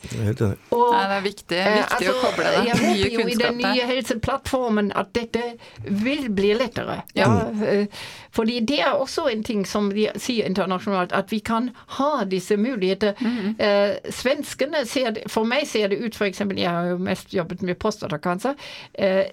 [0.00, 0.56] Helt enig.
[0.72, 2.62] Og, Nei, det er viktig, viktig eh, altså, å koble det.
[2.70, 5.44] Jeg håper jo i den nye helseplattformen at dette
[5.84, 7.02] vil bli lettere.
[7.18, 7.28] Ja.
[7.28, 7.68] ja.
[7.68, 12.24] Eh, fordi det er også en ting som de sier internasjonalt, at vi kan ha
[12.30, 13.18] disse muligheter.
[13.20, 13.56] Mm.
[13.58, 16.42] Eh, svenskene ser det, For meg ser det ut f.eks.
[16.56, 18.54] Jeg har jo mest jobbet med prostatakanser.
[18.94, 19.26] Eh,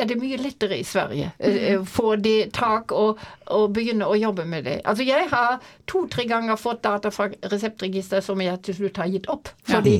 [0.00, 1.30] er det mye lettere i Sverige.
[1.38, 1.86] Mm.
[1.86, 4.80] Få det tak og, og, begynne å jobbe med det.
[4.84, 9.28] Altså Jeg har to-tre ganger fått data fra reseptregisteret som jeg til slutt har gitt
[9.30, 9.52] opp.
[9.68, 9.98] Fordi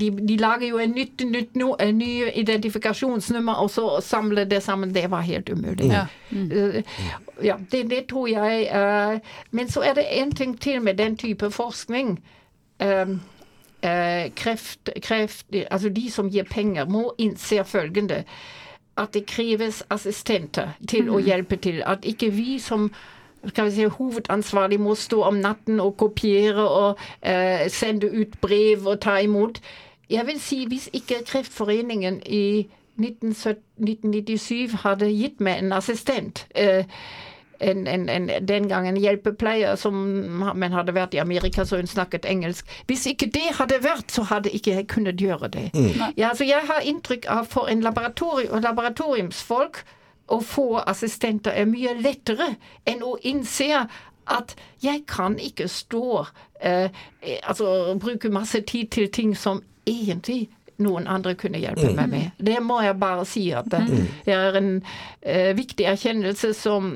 [0.00, 4.62] de, de, lager jo en nytt, nytt no, en ny identifikasjonsnummer, og så samle det
[4.62, 4.94] sammen.
[4.94, 5.90] Det var helt umulig.
[5.92, 6.06] Ja.
[6.30, 6.82] Mm.
[7.42, 8.68] ja det, det, tror jeg.
[8.72, 12.18] Uh, men så er det en ting til med den type forskning.
[12.80, 13.20] Um,
[13.84, 18.24] uh, kreft, kreft, altså de som gir penger, må innse følgende.
[18.96, 21.24] At det kreves assistenter til å mm.
[21.26, 21.82] hjelpe til.
[21.86, 22.92] At ikke vi som
[23.48, 28.86] skal vi si, hovedansvarlig må stå om natten og kopiere og eh, sende ut brev
[28.86, 29.60] og ta imot.
[30.10, 36.84] Jeg vil si hvis ikke Kreftforeningen i 1997 hadde gitt meg en assistent eh,
[37.60, 39.94] en, en, en, den gangen hjelpepleier som
[40.54, 42.68] men hadde vært i Amerika, så hun snakket engelsk.
[42.86, 45.68] Hvis ikke det hadde vært, så hadde ikke jeg kunnet gjøre det.
[45.74, 46.02] Mm.
[46.16, 49.84] Ja, så jeg har inntrykk av for en laboratorium, laboratoriumsfolk
[50.28, 52.54] å få assistenter er mye lettere
[52.88, 53.84] enn å innse
[54.24, 56.24] at jeg kan ikke stå
[56.64, 56.88] eh,
[57.44, 60.48] Altså bruke masse tid til ting som egentlig
[60.82, 61.96] noen andre kunne hjelpe mm.
[61.96, 62.30] meg med.
[62.38, 64.06] Det må jeg bare si at det mm.
[64.32, 64.70] er en
[65.20, 66.90] eh, viktig erkjennelse som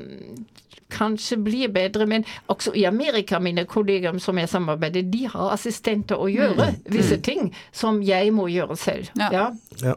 [0.90, 2.06] kanskje blir bedre.
[2.10, 6.82] Men også i Amerika, mine kollegaer som jeg samarbeider, de har assistenter å gjøre mm.
[6.90, 7.24] visse mm.
[7.28, 9.12] ting som jeg må gjøre selv.
[9.20, 9.30] Ja.
[9.32, 9.48] ja.
[9.84, 9.96] ja.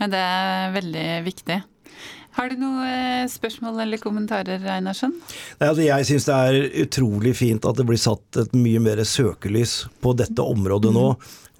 [0.00, 1.60] Det er veldig viktig.
[2.40, 5.12] Har du noen eh, spørsmål eller kommentarer, Einarsen?
[5.60, 9.82] Altså jeg syns det er utrolig fint at det blir satt et mye mer søkelys
[10.00, 11.04] på dette området nå.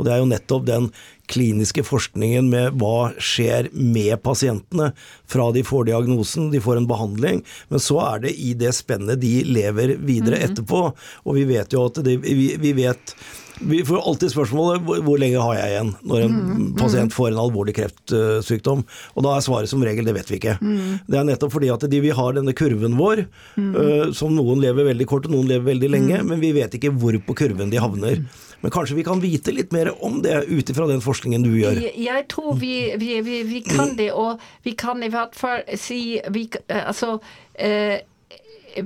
[0.00, 0.86] Og det er jo nettopp den
[1.28, 4.88] kliniske forskningen med hva skjer med pasientene
[5.28, 9.20] fra de får diagnosen, de får en behandling, men så er det i det spennet
[9.20, 10.48] de lever videre -hmm.
[10.48, 10.82] etterpå.
[11.28, 13.14] Og vi vet jo at det, vi, vi vet
[13.60, 17.30] Vi får alltid spørsmålet hvor, hvor lenge har jeg igjen når en mm, pasient får
[17.30, 18.84] en alvorlig kreftsykdom.
[19.14, 20.56] Og da er svaret som regel det vet vi ikke.
[20.60, 21.00] Mm.
[21.06, 23.24] Det er nettopp fordi at de, vi har denne kurven vår,
[23.60, 26.92] uh, som noen lever veldig kort og noen lever veldig lenge, men vi vet ikke
[26.96, 28.24] hvor på kurven de havner.
[28.60, 31.80] Men kanskje vi kan vite litt mer om det ut ifra den forskningen du gjør?
[31.80, 35.64] Jeg, jeg tror vi, vi, vi, vi, kan det, og vi kan i hvert fall
[35.80, 37.16] si vi, altså,
[37.54, 38.00] eh,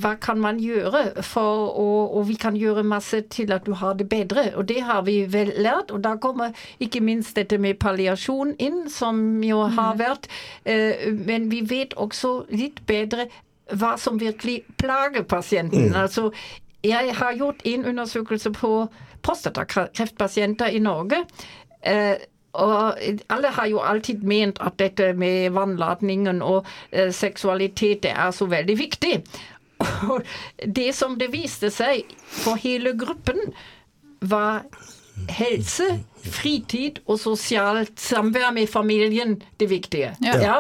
[0.01, 3.95] hva kan man gjøre for å Og vi kan gjøre masse til at du har
[3.99, 4.53] det bedre.
[4.57, 5.91] Og det har vi vel lært.
[5.91, 9.99] Og da kommer ikke minst dette med palliasjon inn, som jo har mm.
[9.99, 10.29] vært.
[10.65, 13.29] Eh, men vi vet også litt bedre
[13.73, 15.91] hva som virkelig plager pasienten.
[15.91, 15.97] Mm.
[16.05, 16.31] Altså,
[16.85, 18.73] jeg har gjort en undersøkelse på
[19.25, 21.25] prostatakreftpasienter i Norge.
[21.83, 22.17] Eh,
[22.55, 28.31] og alle har jo alltid ment at dette med vannladningen og eh, seksualitet det er
[28.31, 29.15] så veldig viktig.
[30.13, 30.25] Og
[30.67, 32.05] det som det viste seg
[32.43, 33.41] for hele gruppen,
[34.25, 34.65] var
[35.31, 35.85] helse,
[36.25, 40.15] fritid og sosialt samvær med familien det viktige.
[40.25, 40.37] Ja.
[40.41, 40.55] Ja?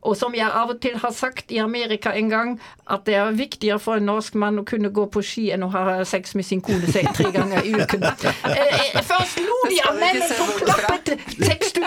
[0.00, 2.54] Og som jeg av og til har sagt i Amerika en gang,
[2.86, 5.70] at det er viktigere for en norsk mann å kunne gå på ski enn å
[5.74, 8.08] ha sex med sin kone tre ganger i uken.
[8.52, 11.20] Eh, eh, først lo de av mennene som klappet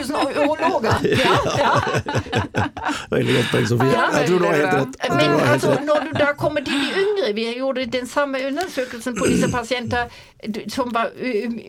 [0.03, 0.93] 6000 urologer.
[1.25, 1.71] Ja, ja.
[3.11, 3.91] Veldig godt poeng, Sofie.
[4.19, 4.95] Jeg tror du har helt rett.
[5.09, 9.25] Men altså, når du da kommer til de yngre Vi gjorde den samme undersøkelsen på
[9.25, 10.09] disse pasienter
[10.69, 11.09] som var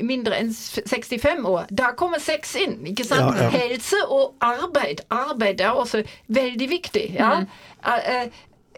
[0.03, 1.65] mindre enn 65 år.
[1.79, 2.79] Da kommer sex inn.
[2.87, 3.37] ikke sant?
[3.37, 3.49] Ja, ja.
[3.55, 5.01] Helse og arbeid.
[5.11, 7.07] Arbeid er også veldig viktig.
[7.19, 7.41] ja.
[7.41, 8.31] Mm.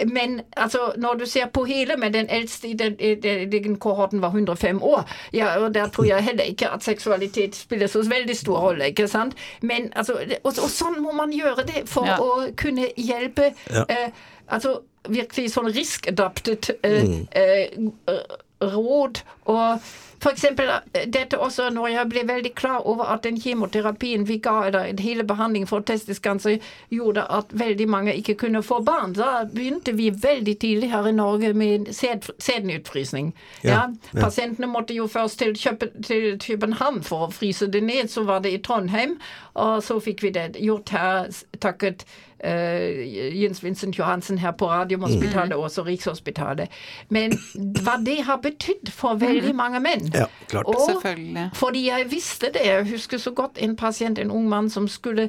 [0.06, 4.22] Men altså, når du ser på hele, men den eldste i den, den, den kohorten
[4.22, 8.36] var 105 år, ja, og der tror jeg heller ikke at seksualitet spiller så veldig
[8.36, 8.86] stor rolle.
[8.86, 9.34] ikke sant?
[9.62, 10.12] Men altså,
[10.44, 12.18] og, og sånn må man gjøre det for ja.
[12.20, 13.84] å kunne hjelpe ja.
[13.88, 14.10] eh,
[14.48, 17.26] altså virkelig sånn risk-adapted eh, mm.
[17.32, 18.22] eh,
[18.60, 19.80] råd og
[20.18, 20.32] F.eks.
[20.32, 20.70] eksempel
[21.14, 25.22] dette også når jeg ble veldig klar over at den kjemoterapien vi ga, eller hele
[25.24, 26.58] behandlingen for testiskanser,
[26.90, 29.14] gjorde at veldig mange ikke kunne få barn.
[29.14, 33.30] Da begynte vi veldig tidlig her i Norge med sædenutfrysning.
[33.62, 34.20] Ja, ja.
[34.20, 35.54] Pasientene måtte jo først til,
[36.02, 39.20] til København for å fryse det ned, så var det i Trondheim,
[39.54, 41.30] og så fikk vi det gjort her
[41.62, 42.06] takket
[42.44, 45.56] Jens Vincent Johansen her på Radiumhospitalet mm.
[45.58, 46.68] og også Rikshospitalet.
[47.10, 49.56] Men hva det har betydd for veldig mm.
[49.56, 50.06] mange menn.
[50.14, 50.66] Ja, klart.
[50.70, 51.50] Og Selvfølgelig.
[51.54, 52.62] fordi jeg visste det.
[52.64, 55.28] Jeg husker så godt en pasient, en ung mann, som skulle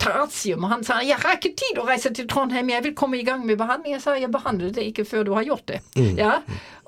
[0.00, 0.64] tratium.
[0.64, 3.26] Og han sa jeg har ikke tid å reise til Trondheim, jeg vil komme i
[3.26, 3.94] gang med behandling.
[3.94, 5.80] Jeg sa jeg behandler det ikke før du har gjort det.
[5.96, 6.16] Mm.
[6.18, 6.32] Ja?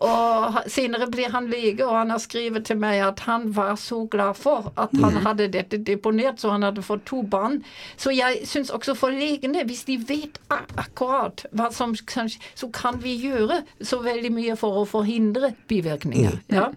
[0.07, 4.03] Og senere blir han lege, og han har skrevet til meg at han var så
[4.12, 5.23] glad for at han mm.
[5.25, 7.62] hadde dette deponert, så han hadde fått to barn.
[7.97, 13.01] Så jeg syns også for legene, hvis de vet akkurat hva som kanskje, så kan
[13.03, 16.40] vi gjøre så veldig mye for å forhindre bivirkninger.
[16.51, 16.59] Mm.
[16.59, 16.71] Ja?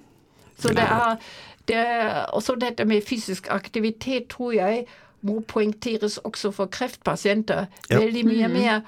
[0.60, 1.20] Så det er,
[1.72, 1.84] det
[2.36, 4.88] også dette med fysisk aktivitet, tror jeg
[5.21, 7.99] må poengteres også for kreftpasienter ja.
[7.99, 8.58] veldig mye mm.
[8.58, 8.82] mer.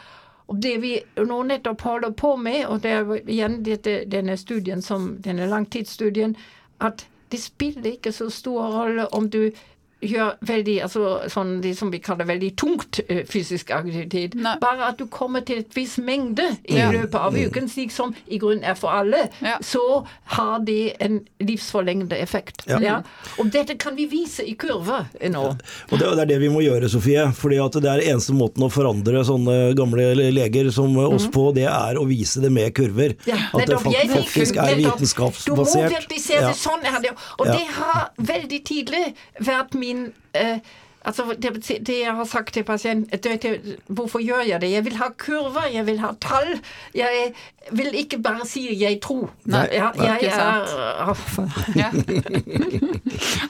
[0.51, 4.81] Og det vi nå nettopp holder på med, og det er igjen dette, denne studien
[4.83, 6.35] som, denne langtidsstudien,
[6.83, 9.51] at det spiller ikke så stor rolle om du
[10.01, 14.35] gjør veldig altså, sånn det som vi kaller veldig tungt uh, fysisk aktivitet.
[14.39, 14.55] Nei.
[14.61, 16.89] Bare at du kommer til et viss mengde i ja.
[16.93, 17.51] løpet av mm.
[17.51, 19.57] uken, slik som i grunnen er for alle, ja.
[19.65, 20.03] så
[20.35, 22.65] har det en livsforlengende effekt.
[22.67, 23.01] Ja.
[23.41, 25.43] Og dette kan vi vise i kurver nå.
[25.91, 27.27] Og det, det, er det vi må gjøre, Sofie.
[27.37, 31.33] fordi at det er eneste måten å forandre sånne gamle leger som oss mm.
[31.35, 33.15] på, det er å vise det med kurver.
[33.29, 35.51] at det faktisk er vitenskapsbasert.
[35.51, 36.83] Du må virkelig se det sånn.
[37.37, 39.03] Og det har veldig tidlig
[39.45, 40.59] vært min min eh,
[41.01, 41.51] Altså, det,
[41.87, 44.69] det, jeg har sagt til pasienten Hvorfor gjør jeg det?
[44.71, 46.59] Jeg vil ha kurver, jeg vil ha tall.
[46.93, 47.33] Jeg
[47.71, 49.29] vil ikke bare si 'jeg tror'.
[49.45, 50.65] Nei, ja, jeg er
[51.75, 51.89] ja.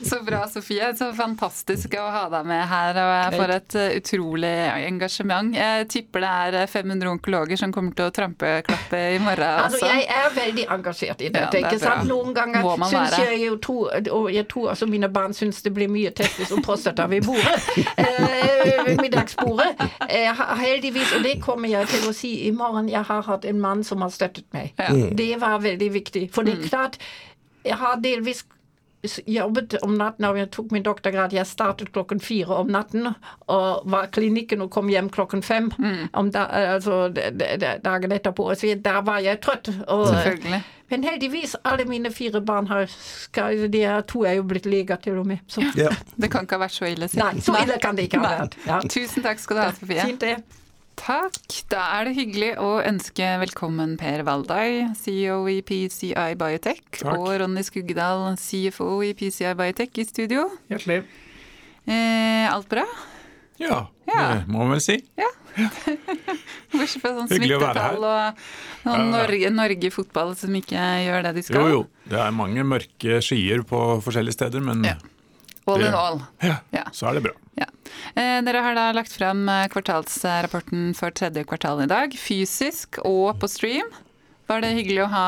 [0.09, 0.93] Så bra, Sofie.
[0.97, 2.99] Så fantastisk å ha deg med her.
[3.03, 4.53] Og jeg får et uh, utrolig
[4.87, 5.55] engasjement.
[5.55, 9.63] Jeg tipper det er 500 eh, onkologer som kommer til å trampeklappe i morgen.
[9.65, 11.63] Altså, jeg er veldig engasjert i dette.
[11.63, 13.77] Ja, det Noen ganger syns jeg jo to,
[14.11, 17.40] og jeg tror altså mine barn syns det blir mye testis og prostata Vi bordet.
[17.97, 19.81] Eh, middagsbordet.
[20.09, 23.61] Eh, heldigvis, og det kommer jeg til å si i morgen, jeg har hatt en
[23.61, 24.73] mann som har støttet meg.
[24.79, 24.91] Ja.
[24.93, 25.15] Mm.
[25.17, 26.25] Det var veldig viktig.
[26.33, 26.67] For det er mm.
[26.69, 26.97] klart,
[27.65, 28.43] jeg har delvis
[29.25, 31.33] jobbet om natten, og jeg tok min doktorgrad.
[31.33, 33.07] Jeg startet klokken fire om natten
[33.47, 36.11] og var i klinikken og kom hjem klokken fem mm.
[36.13, 37.07] om da, altså,
[37.83, 38.51] dagen etterpå.
[38.55, 39.71] Så da var jeg trøtt.
[39.87, 40.61] Og, Selvfølgelig.
[40.91, 45.21] Men heldigvis, alle mine fire barn har skal, De to er jo blitt leger til
[45.21, 45.39] og med.
[45.75, 45.93] Ja.
[46.17, 47.07] Det kan ikke ha vært så ille.
[47.15, 48.57] Nei, så ille kan det ikke ha vært.
[48.67, 48.81] Ja.
[48.91, 50.09] Tusen takk skal du ha, Sofie.
[50.11, 50.60] Fint det.
[51.01, 51.33] Takk.
[51.71, 57.15] Da er det hyggelig å ønske velkommen Per Valdai, CEO i PCI Biotech, Takk.
[57.15, 60.45] og Ronny Skuggedal, CFO i PCI Biotech i studio.
[60.69, 60.99] Hjertelig.
[61.89, 62.85] Eh, alt bra?
[63.61, 64.99] Ja, ja, det må man vel si.
[65.17, 65.31] Ja.
[66.71, 68.45] Bortsett fra sånn smittetall og
[68.85, 71.65] sånn Norge, Norge, fotball som ikke gjør det de skal.
[71.65, 72.09] Jo, jo.
[72.13, 74.99] Det er mange mørke skyer på forskjellige steder, men ja.
[75.65, 76.21] All in all.
[76.45, 77.37] Ja, ja, så er det bra.
[77.57, 77.67] Ja.
[78.15, 83.39] Eh, dere har da lagt fram eh, kvartalsrapporten for tredje kvartal i dag, fysisk og
[83.41, 83.91] på stream.
[84.51, 85.27] Var det hyggelig å ha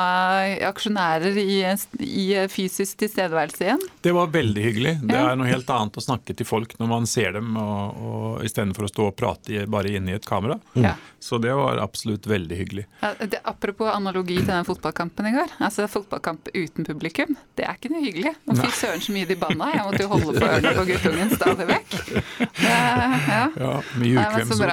[0.67, 1.61] aksjonærer i,
[2.03, 3.83] i fysisk tilstedeværelse igjen?
[4.03, 4.93] Det var veldig hyggelig.
[5.07, 8.43] Det er noe helt annet å snakke til folk når man ser dem, og, og
[8.43, 10.57] istedenfor å stå og prate bare inne i et kamera.
[10.75, 10.97] Ja.
[11.23, 12.83] Så det var absolutt veldig hyggelig.
[12.99, 15.55] Ja, det, apropos analogi til den fotballkampen i går.
[15.63, 18.33] Altså Fotballkamp uten publikum, det er ikke noe hyggelig.
[18.43, 19.69] Nå fy søren så mye de banna.
[19.71, 21.95] Jeg måtte jo holde på ørene på guttungen stadig vekk.
[22.63, 23.45] Det, ja.
[23.59, 24.71] ja, mye ukvemsord.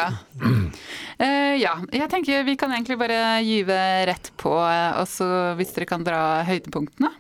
[1.20, 3.76] Uh, ja, jeg tenker vi kan egentlig bare gyve
[4.08, 7.12] rett på, uh, også hvis dere kan dra høydepunktene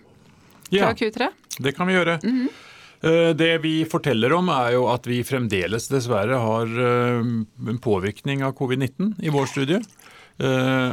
[0.70, 1.30] fra ja, Q3.
[1.60, 2.20] Det kan vi gjøre.
[2.22, 3.34] Mm -hmm.
[3.34, 9.14] det vi forteller om er jo at vi fremdeles dessverre har en påvirkning av covid-19
[9.24, 9.80] i vår studie.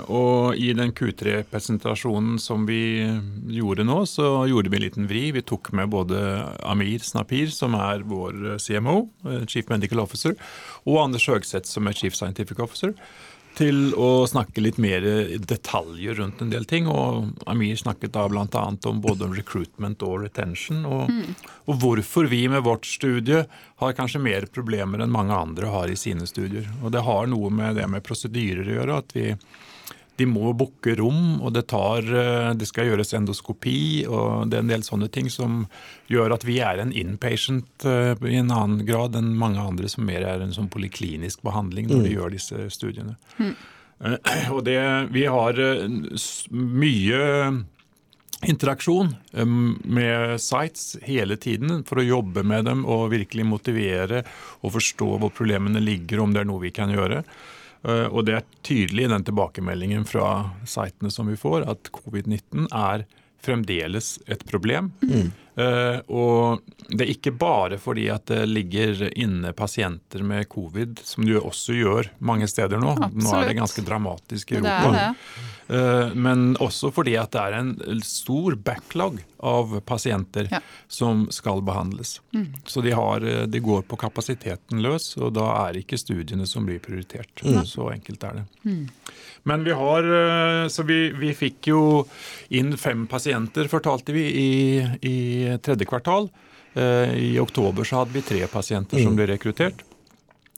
[0.08, 3.06] Og i den Q3-presentasjonen som vi
[3.48, 5.32] gjorde nå, så gjorde vi en liten vri.
[5.32, 6.18] Vi tok med både
[6.64, 9.10] Amir Snapir, som er vår CMO,
[9.48, 10.36] Chief Medical Officer,
[10.86, 12.94] og Anders Høgseth, som er Chief Scientific Officer
[13.58, 15.04] til å snakke litt mer
[15.50, 16.88] detaljer rundt en del ting.
[16.92, 18.64] Og Amir snakket da bl.a.
[18.90, 20.84] om både recruitment og retention.
[20.86, 21.38] Og, mm.
[21.66, 23.46] og, hvorfor vi med vårt studie
[23.82, 26.70] har kanskje mer problemer enn mange andre har i sine studier.
[26.84, 29.02] Og det har noe med det med prosedyrer å gjøre.
[29.02, 29.32] at vi
[30.18, 34.06] de må booke rom, og det, tar, eh, det skal gjøres endoskopi.
[34.10, 35.66] og Det er en del sånne ting som
[36.12, 40.08] gjør at vi er en inpatient eh, i en annen grad enn mange andre som
[40.10, 42.06] mer er en sånn poliklinisk behandling når mm.
[42.08, 43.18] vi gjør disse studiene.
[43.38, 43.56] Mm.
[44.54, 44.78] Og det,
[45.10, 45.58] Vi har
[46.54, 47.22] mye
[48.46, 49.16] interaksjon
[49.90, 54.22] med sites hele tiden for å jobbe med dem og virkelig motivere
[54.62, 57.24] og forstå hvor problemene ligger, om det er noe vi kan gjøre.
[57.88, 62.68] Eh, og det er tydelig i den tilbakemeldingen fra sitene som vi får, at covid-19
[62.76, 63.08] er
[63.44, 64.92] fremdeles et problem.
[65.06, 65.32] Mm.
[65.58, 71.26] Uh, og det er ikke bare fordi at det ligger inne pasienter med covid, som
[71.26, 72.94] det også gjør mange steder nå.
[72.94, 73.24] Absolutt.
[73.26, 74.92] Nå er det ganske dramatisk i Europa.
[74.94, 75.54] Det det.
[75.68, 80.62] Uh, men også fordi at det er en stor backlog av pasienter ja.
[80.88, 82.20] som skal behandles.
[82.38, 82.54] Mm.
[82.66, 86.80] Så de, har, de, går på kapasiteten løs, og da er ikke studiene som blir
[86.86, 87.34] prioritert.
[87.42, 87.66] Mm.
[87.68, 88.46] Så enkelt er det.
[88.64, 88.86] Mm.
[89.48, 90.04] Men vi har
[90.70, 91.82] Så vi, vi, fikk jo
[92.58, 94.50] inn fem pasienter, fortalte vi, i,
[95.08, 96.30] i tredje kvartal.
[96.78, 99.18] Eh, I oktober så hadde vi tre pasienter som mm.
[99.18, 99.86] ble rekruttert.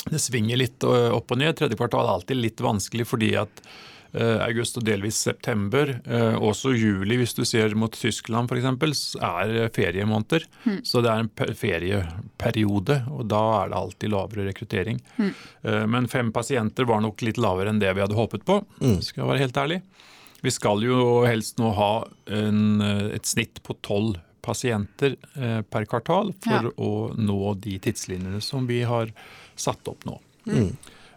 [0.10, 1.56] Det svinger litt eh, opp og ned.
[1.60, 3.62] Tredje kvartal er alltid litt vanskelig fordi at
[4.12, 5.94] eh, august og delvis september,
[6.44, 10.48] også juli hvis du ser mot Tyskland f.eks., er feriemåneder.
[10.66, 10.80] Mm.
[10.84, 15.00] Så det er en ferieperiode, og da er det alltid lavere rekruttering.
[15.22, 15.34] Mm.
[15.94, 19.00] Men fem pasienter var nok litt lavere enn det vi hadde håpet på, mm.
[19.06, 19.84] skal jeg være helt ærlig.
[20.40, 21.94] Vi skal jo helst nå ha
[22.32, 26.74] en, et snitt på tolv pasienter eh, per kvartal for ja.
[26.78, 29.12] å nå de tidslinjene som vi har
[29.60, 30.20] satt opp nå.
[30.50, 30.70] Mm.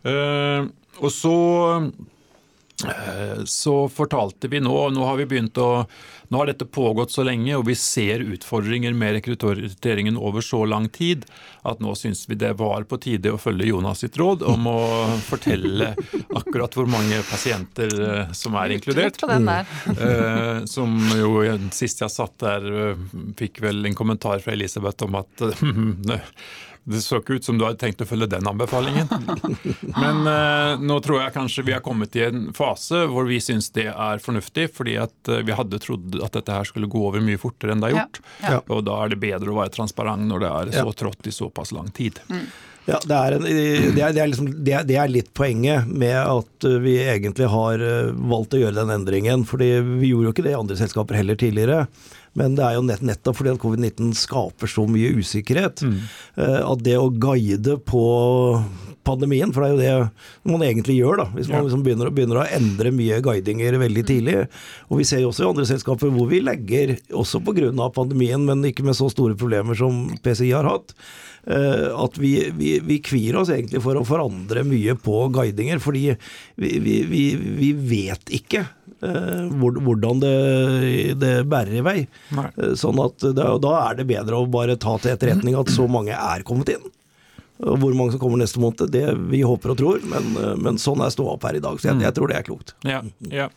[0.03, 0.67] Uh,
[0.99, 1.37] og så
[1.79, 1.91] Eh,
[3.49, 5.85] så fortalte vi nå Nå har vi begynt å
[6.33, 10.87] Nå har dette pågått så lenge, og vi ser utfordringer med rekrutteringen over så lang
[10.89, 11.27] tid
[11.69, 14.79] at nå syns vi det var på tide å følge Jonas sitt råd om å
[15.27, 15.91] fortelle
[16.41, 19.21] akkurat hvor mange pasienter eh, som er inkludert.
[19.29, 20.65] Mm.
[20.73, 21.45] Som jo
[21.77, 22.97] sist jeg satt der,
[23.37, 25.45] fikk vel en kommentar fra Elisabeth om at
[26.85, 29.07] Det så ikke ut som du hadde tenkt å følge den anbefalingen.
[30.03, 33.71] Men eh, nå tror jeg kanskje vi har kommet i en fase hvor vi syns
[33.77, 37.23] det er fornuftig, fordi at eh, vi hadde trodd at dette her skulle gå over
[37.23, 38.21] mye fortere enn det har gjort.
[38.41, 38.57] Ja.
[38.57, 38.59] Ja.
[38.75, 41.71] Og da er det bedre å være transparent når det er så trått i såpass
[41.77, 42.19] lang tid.
[42.33, 42.47] Mm.
[42.83, 45.87] Ja, det er, en, det, er, det, er liksom, det, er, det er, litt poenget
[45.87, 49.47] med at eh, vi egentlig har valgt å gjøre den endringen.
[49.47, 51.85] fordi vi gjorde jo ikke det i andre selskaper heller tidligere.
[52.39, 55.99] Men det er jo nett, nettopp fordi at covid-19 skaper så mye usikkerhet, mm.
[56.41, 58.05] Eh, at det å guide på
[59.07, 62.43] pandemien, for det er jo det man egentlig gjør, da, hvis man liksom begynner, begynner,
[62.43, 64.37] å endre mye guidinger veldig tidlig.
[64.91, 67.71] Og vi ser jo også i andre selskaper hvor vi legger, også pga.
[67.95, 70.95] pandemien, men ikke med så store problemer som PCI har hatt,
[71.47, 76.13] eh, at vi, vi, vi, kvier oss egentlig for å forandre mye på guidinger, fordi
[76.57, 76.79] vi,
[77.11, 78.67] vi, vi vet ikke
[79.03, 80.37] Eh, hvordan det,
[81.19, 81.99] det, bærer i vei.
[82.37, 82.49] Nei.
[82.55, 85.89] Eh, sånn at da, Da er det bedre å bare ta til etterretning at så
[85.91, 86.85] mange er kommet inn.
[87.63, 91.15] Hvor mange som kommer neste måned, det vi håper og tror, men, men sånn er
[91.15, 91.79] ståa opp her i dag.
[91.79, 92.75] Så jeg, jeg, tror det er klokt.
[92.89, 93.49] Ja, ja.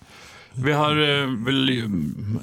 [0.55, 0.95] Vi har
[1.43, 1.71] vel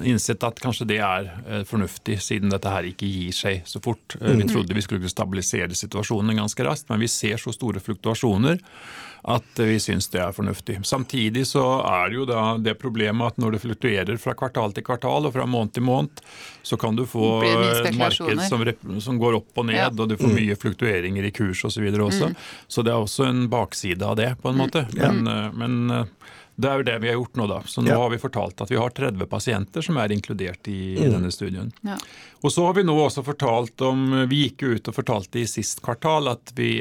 [0.05, 1.31] innsett at kanskje det er
[1.65, 4.17] fornuftig, siden dette her ikke gir seg så fort.
[4.19, 4.51] Vi mm.
[4.51, 8.61] trodde vi skulle stabilisere situasjonen ganske raskt, men vi ser så store fluktuasjoner
[9.23, 10.81] at vi syns det er fornuftig.
[10.85, 14.83] Samtidig så er det jo da det problemet at når det fluktuerer fra kvartal til
[14.83, 16.19] kvartal og fra måned til måned,
[16.63, 17.39] så kan du få
[17.95, 18.65] marked som,
[18.99, 19.89] som, går opp og ned, ja.
[19.91, 20.37] og du får mm.
[20.41, 21.87] mye fluktueringer i kurs osv.
[21.87, 22.33] også.
[22.33, 22.37] Mm.
[22.67, 24.85] Så det er også en bakside av det, på en måte.
[24.99, 25.23] Men,
[25.55, 27.61] men eh, det er jo det vi har gjort nå, da.
[27.65, 27.97] Så nå ja.
[27.97, 31.05] har vi fortalt at vi har 30 pasienter som er inkludert i, mm.
[31.15, 31.71] denne studien.
[31.81, 31.95] Ja.
[32.43, 35.47] Og så har vi nå også fortalt om Vi gikk jo ut og fortalte i
[35.49, 36.75] sist kvartal at vi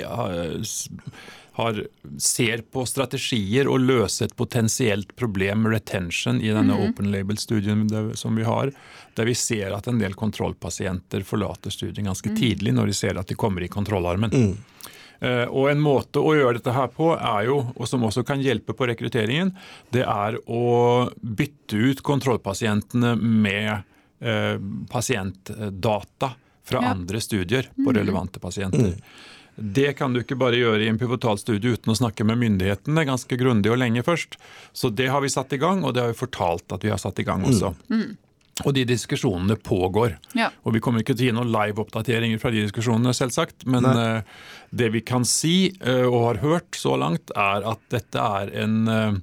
[1.53, 1.82] har
[2.18, 6.84] ser på strategier og løser et potensielt problem retention i denne mm.
[6.86, 7.84] open label-studien
[8.16, 8.72] som vi har,
[9.16, 12.38] der vi ser at en del kontrollpasienter forlater studien ganske mm.
[12.38, 14.32] tidlig når de ser at de kommer i kontrollarmen.
[14.32, 14.55] Mm.
[15.22, 18.42] Uh, og En måte å gjøre dette her på, er jo, og som også kan
[18.42, 19.53] hjelpe på rekrutteringen,
[19.94, 23.84] det er å bytte ut kontrollpasientene med
[24.24, 24.57] uh,
[24.90, 26.32] pasientdata
[26.66, 26.94] fra ja.
[26.96, 27.94] andre studier på mm.
[28.00, 28.96] relevante pasienter.
[29.57, 33.36] Det kan du ikke bare gjøre i en pivotalstudie uten å snakke med myndighetene ganske
[33.40, 34.38] grundig og lenge først.
[34.72, 37.00] Så det har vi satt i gang, og det har vi fortalt at vi har
[37.03, 37.74] satt i gang også.
[37.88, 37.98] Mm.
[38.03, 38.12] mm.
[38.68, 40.18] Og de diskusjonene pågår.
[40.36, 40.50] Ja.
[40.62, 43.64] Og vi kommer ikke til å gi noen live-oppdateringer fra de diskusjonene, selvsagt.
[43.64, 48.26] Men uh, det vi kan si, uh, og har hørt så langt, er at dette
[48.42, 49.16] er en uh,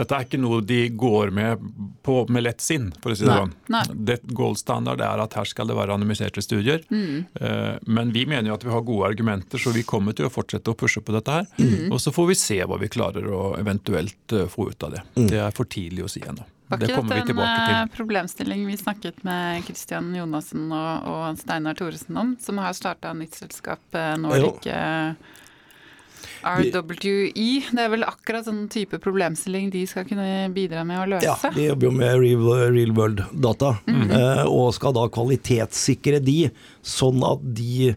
[0.00, 1.64] dette er ikke noe de går med
[2.06, 3.52] på med lett sinn, for å si det sånn.
[3.92, 6.82] Det Gold standard er at her skal det være anonymiserte studier.
[6.88, 7.26] Mm.
[7.34, 10.32] Eh, men vi mener jo at vi har gode argumenter, så vi kommer til å
[10.32, 11.50] fortsette å pushe på dette her.
[11.60, 11.90] Mm.
[11.90, 15.04] Og så får vi se hva vi klarer å eventuelt eh, få ut av det.
[15.18, 15.28] Mm.
[15.34, 16.46] Det er for tidlig å si ennå.
[16.70, 22.20] Var ikke dette en eh, problemstilling vi snakket med Kristian Jonassen og, og Steinar Thoresen
[22.20, 23.82] om, som har starta nytt selskap,
[24.22, 24.70] Nordic
[26.42, 31.28] RWE, det er vel akkurat sånn type problemstilling de skal kunne bidra med å løse?
[31.28, 34.44] Ja, de jobber jo med real, world-data, mm -hmm.
[34.48, 36.50] og skal da kvalitetssikre de,
[36.82, 37.94] sånn at de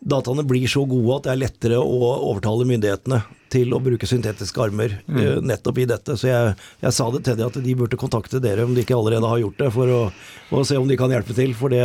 [0.00, 3.20] dataene blir så gode at det er lettere å overtale myndighetene
[3.50, 5.18] til å bruke syntetiske armer mm.
[5.20, 6.16] Eh, nettopp i dette.
[6.16, 8.96] Så jeg, jeg, sa det til dem at de burde kontakte dere om de ikke
[8.96, 10.00] allerede har gjort det, for å,
[10.54, 11.52] å se om de kan hjelpe til.
[11.58, 11.82] For det,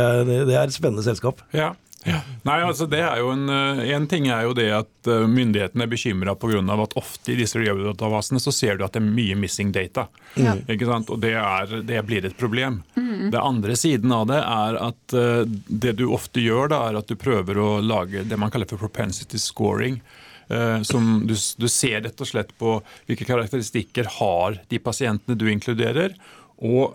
[0.48, 1.42] det er et spennende selskap.
[1.56, 1.74] Ja,
[2.06, 2.20] ja.
[2.46, 5.86] Nei, altså det er jo En, eh, en ting er jo det at eh, myndighetene
[5.86, 6.62] er bekymra pga.
[6.82, 10.06] at ofte i disse real-databasene så ser du at det er mye missing data.
[10.36, 10.62] Mm.
[10.70, 11.10] Ikke sant?
[11.10, 12.82] Og det, er, det, blir et problem.
[12.94, 13.30] Mm.
[13.34, 17.10] Det andre siden av det er at uh, det du ofte gjør, da, er at
[17.10, 20.00] du prøver å lage det man kaller for propensity scoring.
[20.86, 22.76] Som du, du ser rett og slett på
[23.08, 26.14] hvilke karakteristikker har de pasientene du inkluderer,
[26.62, 26.94] og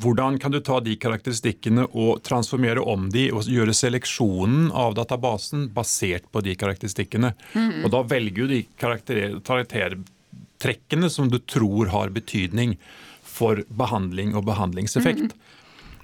[0.00, 5.68] hvordan kan du ta de karakteristikkene og transformere om de og gjøre seleksjonen av databasen
[5.74, 7.34] basert på de karakteristikkene?
[7.52, 7.84] Mm.
[7.84, 12.76] Og Da velger du de karaktertrekkene som du tror har betydning
[13.22, 15.32] for behandling og behandlingseffekt.
[15.32, 15.38] Mm.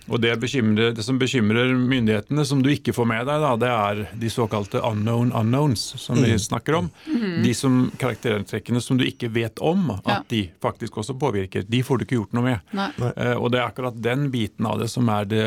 [0.06, 4.02] Og det, det, som bekymrer myndighetene, som du ikke får med deg, da, det er
[4.20, 6.24] de såkalte unknown unknowns, som mm.
[6.24, 6.90] vi snakker om.
[7.06, 7.40] Mm.
[7.42, 10.20] De som karaktertrekkene som du ikke vet om at ja.
[10.30, 11.66] de faktisk også påvirker.
[11.66, 12.76] De får du ikke gjort noe med.
[12.76, 15.44] Uh, og det er akkurat den biten av det som er det,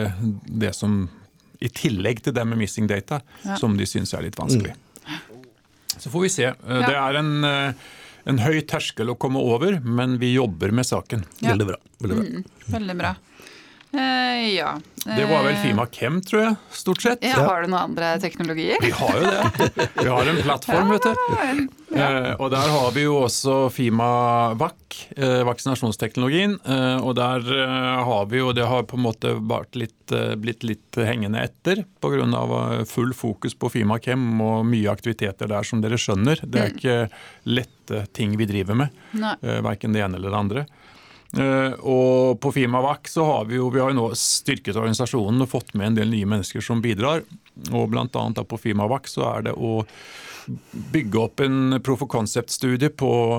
[0.47, 1.05] det som
[1.59, 3.55] I tillegg til det med missing data, ja.
[3.59, 4.75] som de syns er litt vanskelig.
[4.75, 5.47] Mm.
[5.99, 6.51] Så får vi se.
[6.51, 6.83] Uh, ja.
[6.83, 7.87] Det er en uh,
[8.29, 11.23] en høy terskel å komme over, men vi jobber med saken.
[11.41, 11.77] Veldig bra.
[12.03, 12.25] Veldig bra.
[12.27, 12.43] Mm,
[12.75, 13.13] veldig bra.
[13.91, 14.79] Eh, ja.
[15.03, 17.23] Det var vel Fima Chem, tror jeg, stort sett.
[17.25, 18.77] Ja, har du noen andre teknologier?
[18.83, 19.87] Vi har jo det.
[19.95, 21.69] Vi har en plattform, vet du.
[21.95, 22.09] Ja.
[22.09, 24.09] Eh, og der har vi jo også Fima
[24.59, 26.59] VAC, eh, vaksinasjonsteknologien.
[26.61, 29.33] Eh, og der eh, har vi jo Det har på en måte
[29.73, 32.27] litt, eh, blitt litt hengende etter pga.
[32.29, 36.43] Eh, full fokus på Fima Chem og mye aktiviteter der, som dere skjønner.
[36.45, 36.77] Det er mm.
[36.77, 36.99] ikke
[37.49, 40.67] lette ting vi driver med, eh, verken det ene eller det andre.
[41.37, 45.51] Eh, og på Firmavac så har vi jo vi har jo nå styrket organisasjonen og
[45.51, 47.21] fått med en del nye mennesker som bidrar.
[47.69, 49.83] Og blant annet på Firmavac så er det å
[50.93, 52.89] bygge opp en proof of concept-studie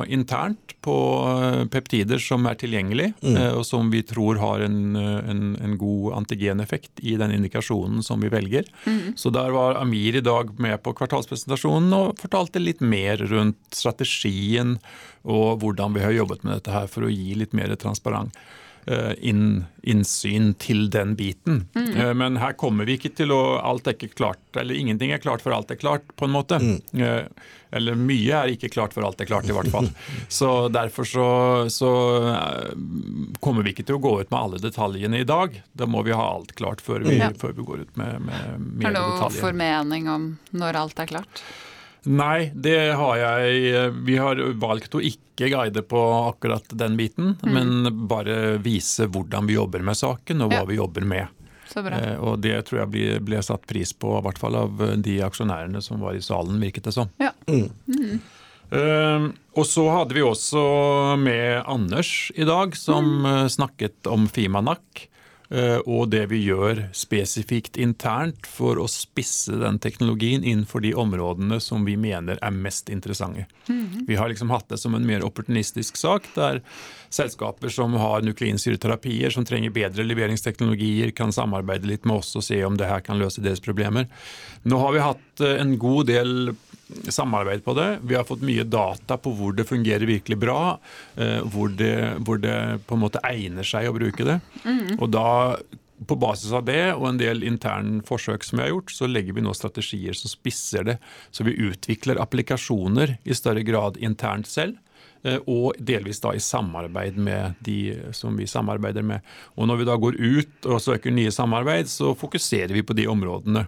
[0.06, 0.96] internt på
[1.42, 3.36] eh, peptider som er tilgjengelig, mm.
[3.36, 8.20] Eh, og som vi tror har en, en, en, god antigeneffekt i den indikasjonen som
[8.20, 8.68] vi velger.
[8.86, 9.16] Mm.
[9.16, 14.78] Så der var Amir i dag med på kvartalspresentasjonen og fortalte litt mer rundt strategien
[15.22, 18.56] og hvordan vi har jobbet med dette her for å gi litt mer transparent eh,
[19.20, 21.64] inn, innsyn til den biten.
[21.76, 21.96] Mm.
[21.96, 25.22] Eh, men her kommer vi ikke til å Alt er ikke klart, eller ingenting er
[25.22, 26.58] klart for alt er klart, på en måte.
[26.60, 26.78] Mm.
[26.96, 29.86] Eh, eller mye er ikke klart for alt er klart, i hvert fall.
[30.40, 31.28] Så derfor så,
[31.70, 31.90] så,
[33.40, 35.54] kommer vi ikke til å gå ut med alle detaljene i dag.
[35.72, 37.30] Da må vi ha alt klart før vi, ja.
[37.38, 39.00] før vi går ut med, med mer detaljer.
[39.00, 41.44] Har du noen formening om når alt er klart?
[42.08, 43.90] Nei, det har jeg.
[44.06, 47.50] Vi har valgt å ikke guide på akkurat den biten, mm.
[47.52, 50.68] men bare vise hvordan vi jobber med saken og hva ja.
[50.70, 51.36] vi jobber med.
[51.76, 55.20] Eh, og det tror jeg ble, ble, satt pris på, i hvert fall av de
[55.22, 57.12] aksjonærene som var i salen, virket det som.
[57.22, 57.32] Ja.
[57.46, 57.68] Mm.
[57.86, 58.20] Mm.
[58.70, 60.60] Uh, og så hadde vi også
[61.18, 65.06] med Anders i dag, som uh, snakket om Fimanak.
[65.50, 71.58] Eh, og det vi gjør spesifikt internt for å spisse den teknologien innenfor de områdene
[71.62, 73.48] som vi mener er mest interessante.
[73.66, 74.06] Mm.
[74.06, 76.62] Vi har liksom hatt det som en mer opportunistisk sak, der
[77.10, 82.62] selskaper som har nukleinsyreterapier, som trenger bedre leveringsteknologier, kan samarbeide litt med oss og se
[82.62, 84.06] om det her kan løse deres problemer.
[84.62, 86.52] Nå har vi hatt eh, en god del
[87.08, 87.88] samarbeid på det.
[88.06, 90.78] Vi har fått mye data på hvor det fungerer virkelig bra,
[91.16, 91.94] eh, hvor det,
[92.26, 94.40] hvor det på en måte egner seg å bruke det.
[94.64, 94.98] Mm.
[94.98, 95.30] Og da
[96.06, 99.36] på basis av det og en del interne forsøk som vi har gjort, så legger
[99.36, 100.96] vi nå strategier som spisser det.
[101.30, 104.78] Så vi utvikler applikasjoner i større grad internt selv.
[105.22, 107.80] Eh, og delvis da i samarbeid med de
[108.16, 109.26] som vi samarbeider med.
[109.60, 113.08] Og når vi da går ut og søker nye samarbeid, så fokuserer vi på de
[113.10, 113.66] områdene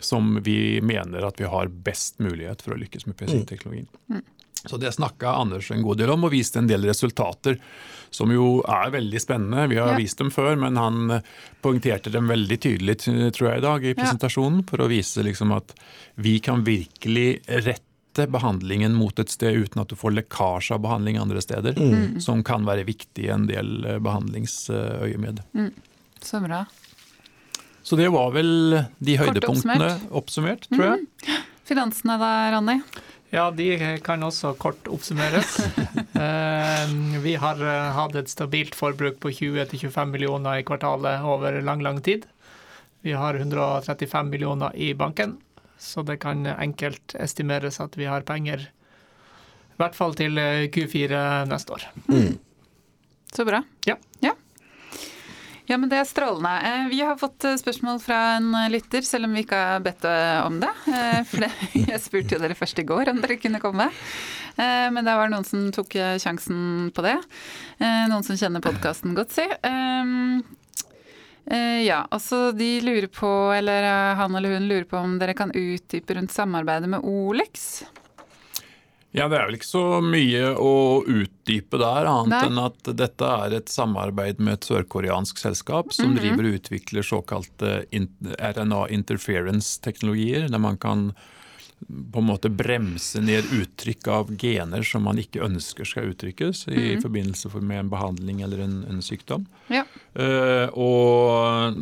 [0.00, 3.88] som vi mener at vi har best mulighet for å lykkes med PCI-teknologien.
[4.10, 4.22] Mm.
[4.64, 7.58] Så Det snakka Anders en god del om, og viste en del resultater
[8.10, 9.68] som jo er veldig spennende.
[9.70, 9.98] Vi har ja.
[10.00, 11.20] vist dem før, men han
[11.62, 15.76] poengterte dem veldig tydelig tror jeg, i dag i presentasjonen, for å vise liksom at
[16.16, 21.20] vi kan virkelig rette behandlingen mot et sted uten at du får lekkasje av behandling
[21.22, 22.18] andre steder, mm.
[22.24, 25.44] som kan være viktig i en del behandlingsøyemed.
[25.54, 25.70] Mm.
[26.18, 26.64] Så bra.
[27.88, 28.50] Så det var vel
[29.00, 31.06] de høydepunktene oppsummert, oppsummert tror jeg.
[31.24, 31.46] Mm.
[31.68, 32.82] Finansene da, Ronny?
[33.32, 35.58] Ja, de kan også kort oppsummeres.
[36.18, 41.78] Eh, vi har eh, hatt et stabilt forbruk på 20-25 millioner i kvartalet over lang,
[41.84, 42.24] lang tid.
[43.06, 45.36] Vi har 135 millioner i banken,
[45.78, 51.22] så det kan enkelt estimeres at vi har penger i hvert fall til eh, Q4
[51.52, 51.86] neste år.
[52.10, 52.34] Mm.
[53.30, 53.62] Så bra.
[53.86, 53.94] Ja.
[54.24, 54.34] ja.
[55.68, 56.50] Ja, men Det er strålende.
[56.64, 59.82] Eh, vi har fått eh, spørsmål fra en eh, lytter, selv om vi ikke har
[59.84, 60.06] bedt
[60.46, 60.70] om det.
[61.28, 61.44] For
[61.92, 63.90] jeg spurte jo dere først i går om dere kunne komme.
[64.58, 67.14] Men det var noen som tok sjansen på det.
[67.78, 69.44] Noen som kjenner podkasten godt, si.
[71.86, 73.86] Ja, altså de lurer på, eller
[74.18, 77.84] han eller hun lurer på om dere kan utdype rundt samarbeidet med Olex?
[79.16, 80.72] Ja, Det er vel ikke så mye å
[81.08, 82.42] utdype der, annet Nei.
[82.50, 86.20] enn at dette er et samarbeid med et sørkoreansk selskap som mm -hmm.
[86.20, 87.84] driver og utvikler såkalte
[88.52, 91.12] RNA interference-teknologier, der man kan
[92.12, 96.96] på en måte bremse ned uttrykk av gener som man ikke ønsker skal uttrykkes i
[96.96, 97.02] mm.
[97.04, 99.46] forbindelse med en behandling eller en, en sykdom.
[99.72, 99.84] Ja.
[100.18, 101.78] Uh, og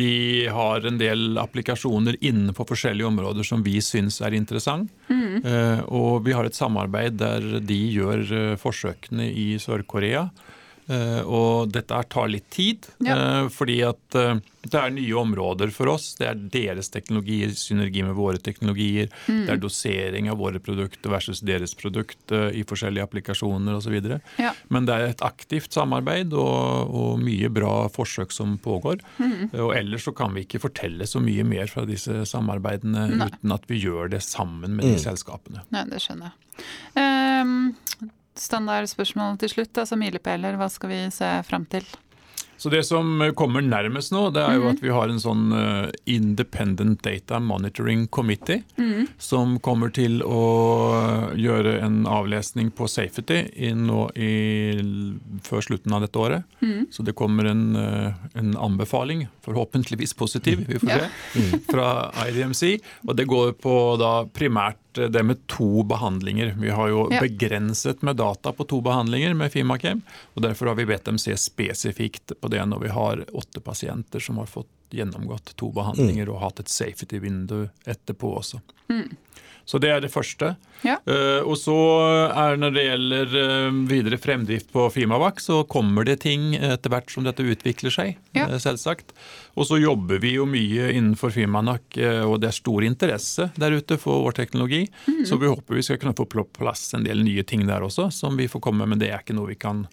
[0.00, 4.90] de har en del applikasjoner innenfor forskjellige områder som vi syns er interessant.
[5.12, 5.44] Mm.
[5.44, 10.28] Uh, og vi har et samarbeid der de gjør uh, forsøkene i Sør-Korea.
[10.86, 13.14] Eh, og dette tar litt tid, ja.
[13.16, 16.10] Eh, fordi at eh, det er nye områder for oss.
[16.18, 19.10] Det er deres teknologier, synergi med våre teknologier.
[19.28, 19.42] Mm.
[19.46, 23.98] Det er dosering av våre produkter versus deres produkt i forskjellige applikasjoner osv.
[24.40, 24.54] Ja.
[24.72, 29.04] Men det er et aktivt samarbeid og, og mye bra forsøk som pågår.
[29.20, 29.52] Mm.
[29.52, 33.28] Og ellers så kan vi ikke fortelle så mye mer fra disse samarbeidene Nei.
[33.36, 34.90] uten at vi gjør det sammen med mm.
[34.94, 35.68] de selskapene.
[35.76, 36.64] Nei, det skjønner jeg.
[36.96, 40.58] Um, standardspørsmål til slutt, altså milepæler.
[40.60, 41.86] Hva skal vi se fram til?
[42.56, 45.88] Så Det som kommer nærmest nå, det er jo at vi har en sånn uh,
[46.08, 49.08] Independent Data Monitoring Committee, mm.
[49.18, 53.42] som kommer til å gjøre en avlesning på safety
[53.74, 54.30] nå i,
[55.44, 56.46] før slutten av dette året.
[56.62, 56.86] Mm.
[56.94, 61.88] Så det kommer en, en, anbefaling, forhåpentligvis positiv, vi får se, fra
[62.28, 62.78] IDMC.
[63.08, 66.54] Og det går på da primært det med to behandlinger.
[66.60, 67.20] Vi har jo ja.
[67.20, 70.02] begrenset med data på to behandlinger med Fimakem.
[70.34, 74.20] og Derfor har vi bedt dem se spesifikt på det når vi har åtte pasienter
[74.20, 76.34] som har fått gjennomgått to behandlinger mm.
[76.34, 78.60] og hatt et safety window etterpå også.
[78.92, 79.16] Mm.
[79.64, 80.54] Så det er det første.
[80.84, 80.98] Ja.
[81.08, 81.74] Uh, og så
[82.28, 87.08] er når det gjelder uh, videre fremdrift på Fimavac, så kommer det ting etter hvert
[87.12, 88.46] som dette utvikler seg, ja.
[88.50, 89.14] uh, selvsagt.
[89.56, 91.94] Og så jobber vi jo mye innenfor Fimanak,
[92.26, 94.80] og det er stor interesse der ute for vår teknologi.
[95.06, 95.20] Mm.
[95.30, 98.08] Så vi håper vi skal kunne få på plass en del nye ting der også,
[98.10, 98.96] som vi får komme med.
[98.96, 99.84] Men det er ikke noe vi kan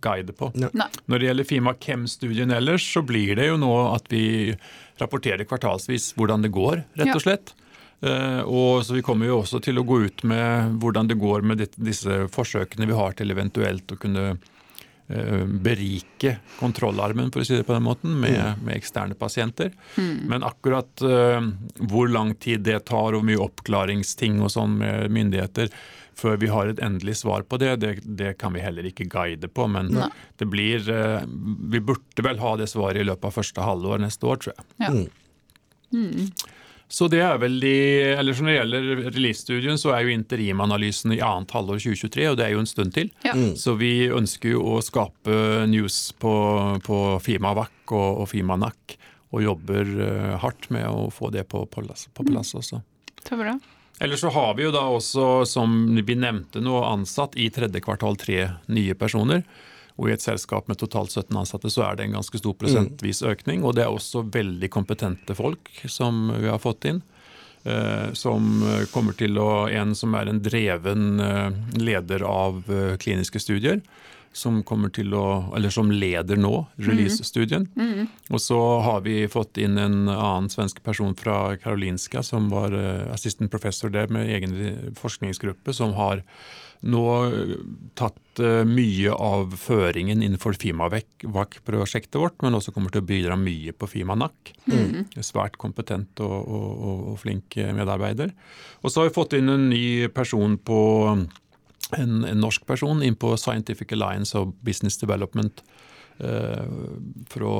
[0.00, 0.48] guide på.
[0.56, 0.70] Ja.
[1.04, 4.54] Når det gjelder Fima Chem-studien ellers, så blir det jo nå at vi
[5.00, 7.52] rapporterer kvartalsvis hvordan det går, rett og slett.
[7.52, 7.69] Uh,
[8.00, 11.66] og så Vi kommer jo også til å gå ut med hvordan det går med
[11.76, 14.24] disse forsøkene vi har til eventuelt å kunne
[15.10, 18.60] Eh, berike kontrollarmen, for å si det på den måten, med, mm.
[18.62, 19.72] med eksterne pasienter.
[19.96, 20.20] Mm.
[20.30, 21.48] Men akkurat uh,
[21.90, 25.72] hvor lang tid det tar, og mye oppklaringsting og sånn med myndigheter
[26.20, 29.50] før vi har et endelig svar på det, det, det kan vi heller ikke guide
[29.50, 29.66] på.
[29.72, 29.90] Men
[30.38, 34.30] det blir uh, Vi burde vel ha det svaret i løpet av første halvår neste
[34.30, 34.68] år, tror jeg.
[34.84, 34.94] Ja.
[35.90, 36.30] Mm.
[36.90, 36.94] Mm.
[36.96, 37.74] Så det er vel de,
[38.18, 42.38] eller så Når det gjelder release-studien, så er jo interimanalysen i annet halvår 2023, og
[42.40, 43.12] det er jo en stund til.
[43.22, 43.36] Ja.
[43.38, 43.54] Mm.
[43.56, 46.34] Så vi ønsker jo å skape news på,
[46.82, 48.96] på Fima VAC og, og Fima NAC,
[49.30, 52.82] og jobber uh, hardt med å få det på, på, på plass også.
[53.22, 53.54] Så bra.
[54.00, 58.16] Eller så har vi jo da også, som vi nevnte nå, ansatt i tredje kvartal
[58.18, 59.44] tre nye personer.
[60.00, 63.20] Og i et selskap med totalt 17 ansatte så er det en ganske stor prosentvis
[63.26, 63.64] økning.
[63.68, 67.02] Og det er også veldig kompetente folk som vi har fått inn.
[67.64, 73.42] Eh, som kommer til å En som er en dreven eh, leder av eh, kliniske
[73.42, 73.82] studier.
[74.32, 77.66] Som kommer til å, eller som leder nå release-studien.
[77.74, 77.88] Mm.
[77.90, 78.08] Mm.
[78.30, 82.76] Og så har vi fått inn en annen svensk person fra Karolinska som var
[83.10, 84.54] assistant professor der med egen
[84.94, 86.22] forskningsgruppe, som har
[86.80, 87.04] nå
[87.98, 93.74] tatt eh, mye av føringen innenfor Fimavac-prosjektet vårt, men også kommer til å bidra mye
[93.76, 94.54] på Fimanac.
[94.70, 95.10] Mm.
[95.20, 98.32] Svært kompetent og, og, og, flink medarbeider.
[98.80, 103.18] Og så har vi fått inn en ny person på en, en norsk person inn
[103.18, 105.89] på Scientific Alliance of Business Development eh,
[106.20, 107.58] for å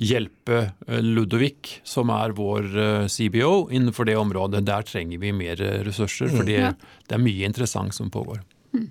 [0.00, 0.62] hjelpe
[1.04, 4.64] Ludovic, som er vår eh, CBO, innenfor det området.
[4.68, 6.72] Der trenger vi mer eh, ressurser, for det,
[7.06, 8.40] det er mye interessant som pågår.
[8.72, 8.88] Mm.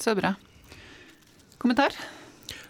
[0.00, 0.34] Så bra.
[1.60, 1.96] Kommentar?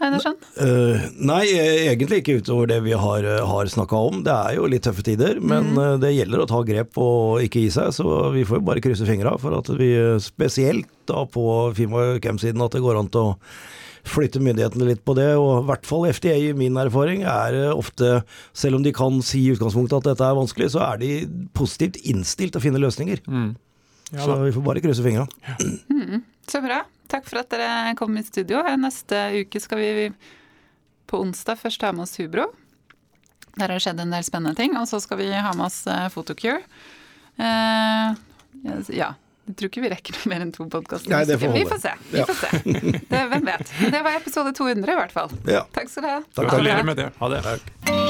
[0.03, 0.34] Einarsson?
[0.59, 1.45] Uh, nei,
[1.86, 4.18] egentlig ikke utover det vi har, har snakka om.
[4.26, 6.03] Det er jo litt tøffe tider, men mm.
[6.03, 7.95] det gjelder å ta grep og ikke gi seg.
[7.95, 11.47] Så vi får jo bare krysse fingra for at vi spesielt da på
[11.78, 13.38] Fima Cam-siden at det går an til å
[14.05, 15.30] flytte myndighetene litt på det.
[15.40, 18.20] Og i hvert fall FDA, i min erfaring, er eh, ofte,
[18.57, 21.12] selv om de kan si i utgangspunktet at dette er vanskelig, så er de
[21.57, 23.24] positivt innstilt til å finne løsninger.
[23.26, 23.52] Mm.
[24.12, 25.26] Ja, så vi får bare krysse fingra.
[25.46, 25.57] Ja.
[25.90, 26.82] Mm, så bra.
[27.11, 28.61] Takk for at dere kom i studio.
[28.80, 30.11] Neste uke skal vi
[31.11, 32.48] på onsdag først ha med oss Hubro.
[33.55, 34.76] Der har det skjedd en del spennende ting.
[34.80, 36.62] Og så skal vi ha med oss eh, Photocure.
[37.34, 38.14] Uh,
[38.94, 39.14] ja,
[39.45, 41.34] jeg tror ikke vi rekker noe mer enn to podkaster.
[41.53, 41.92] Vi får se.
[42.11, 42.24] Vi ja.
[42.30, 42.62] får se.
[43.11, 43.74] Det, hvem vet.
[43.92, 45.36] Det var episode 200 i hvert fall.
[45.45, 45.66] Ja.
[45.76, 46.18] Takk skal du ha.
[46.40, 47.12] Gratulerer med det.
[47.20, 47.45] Ha det.
[47.45, 48.03] Takk.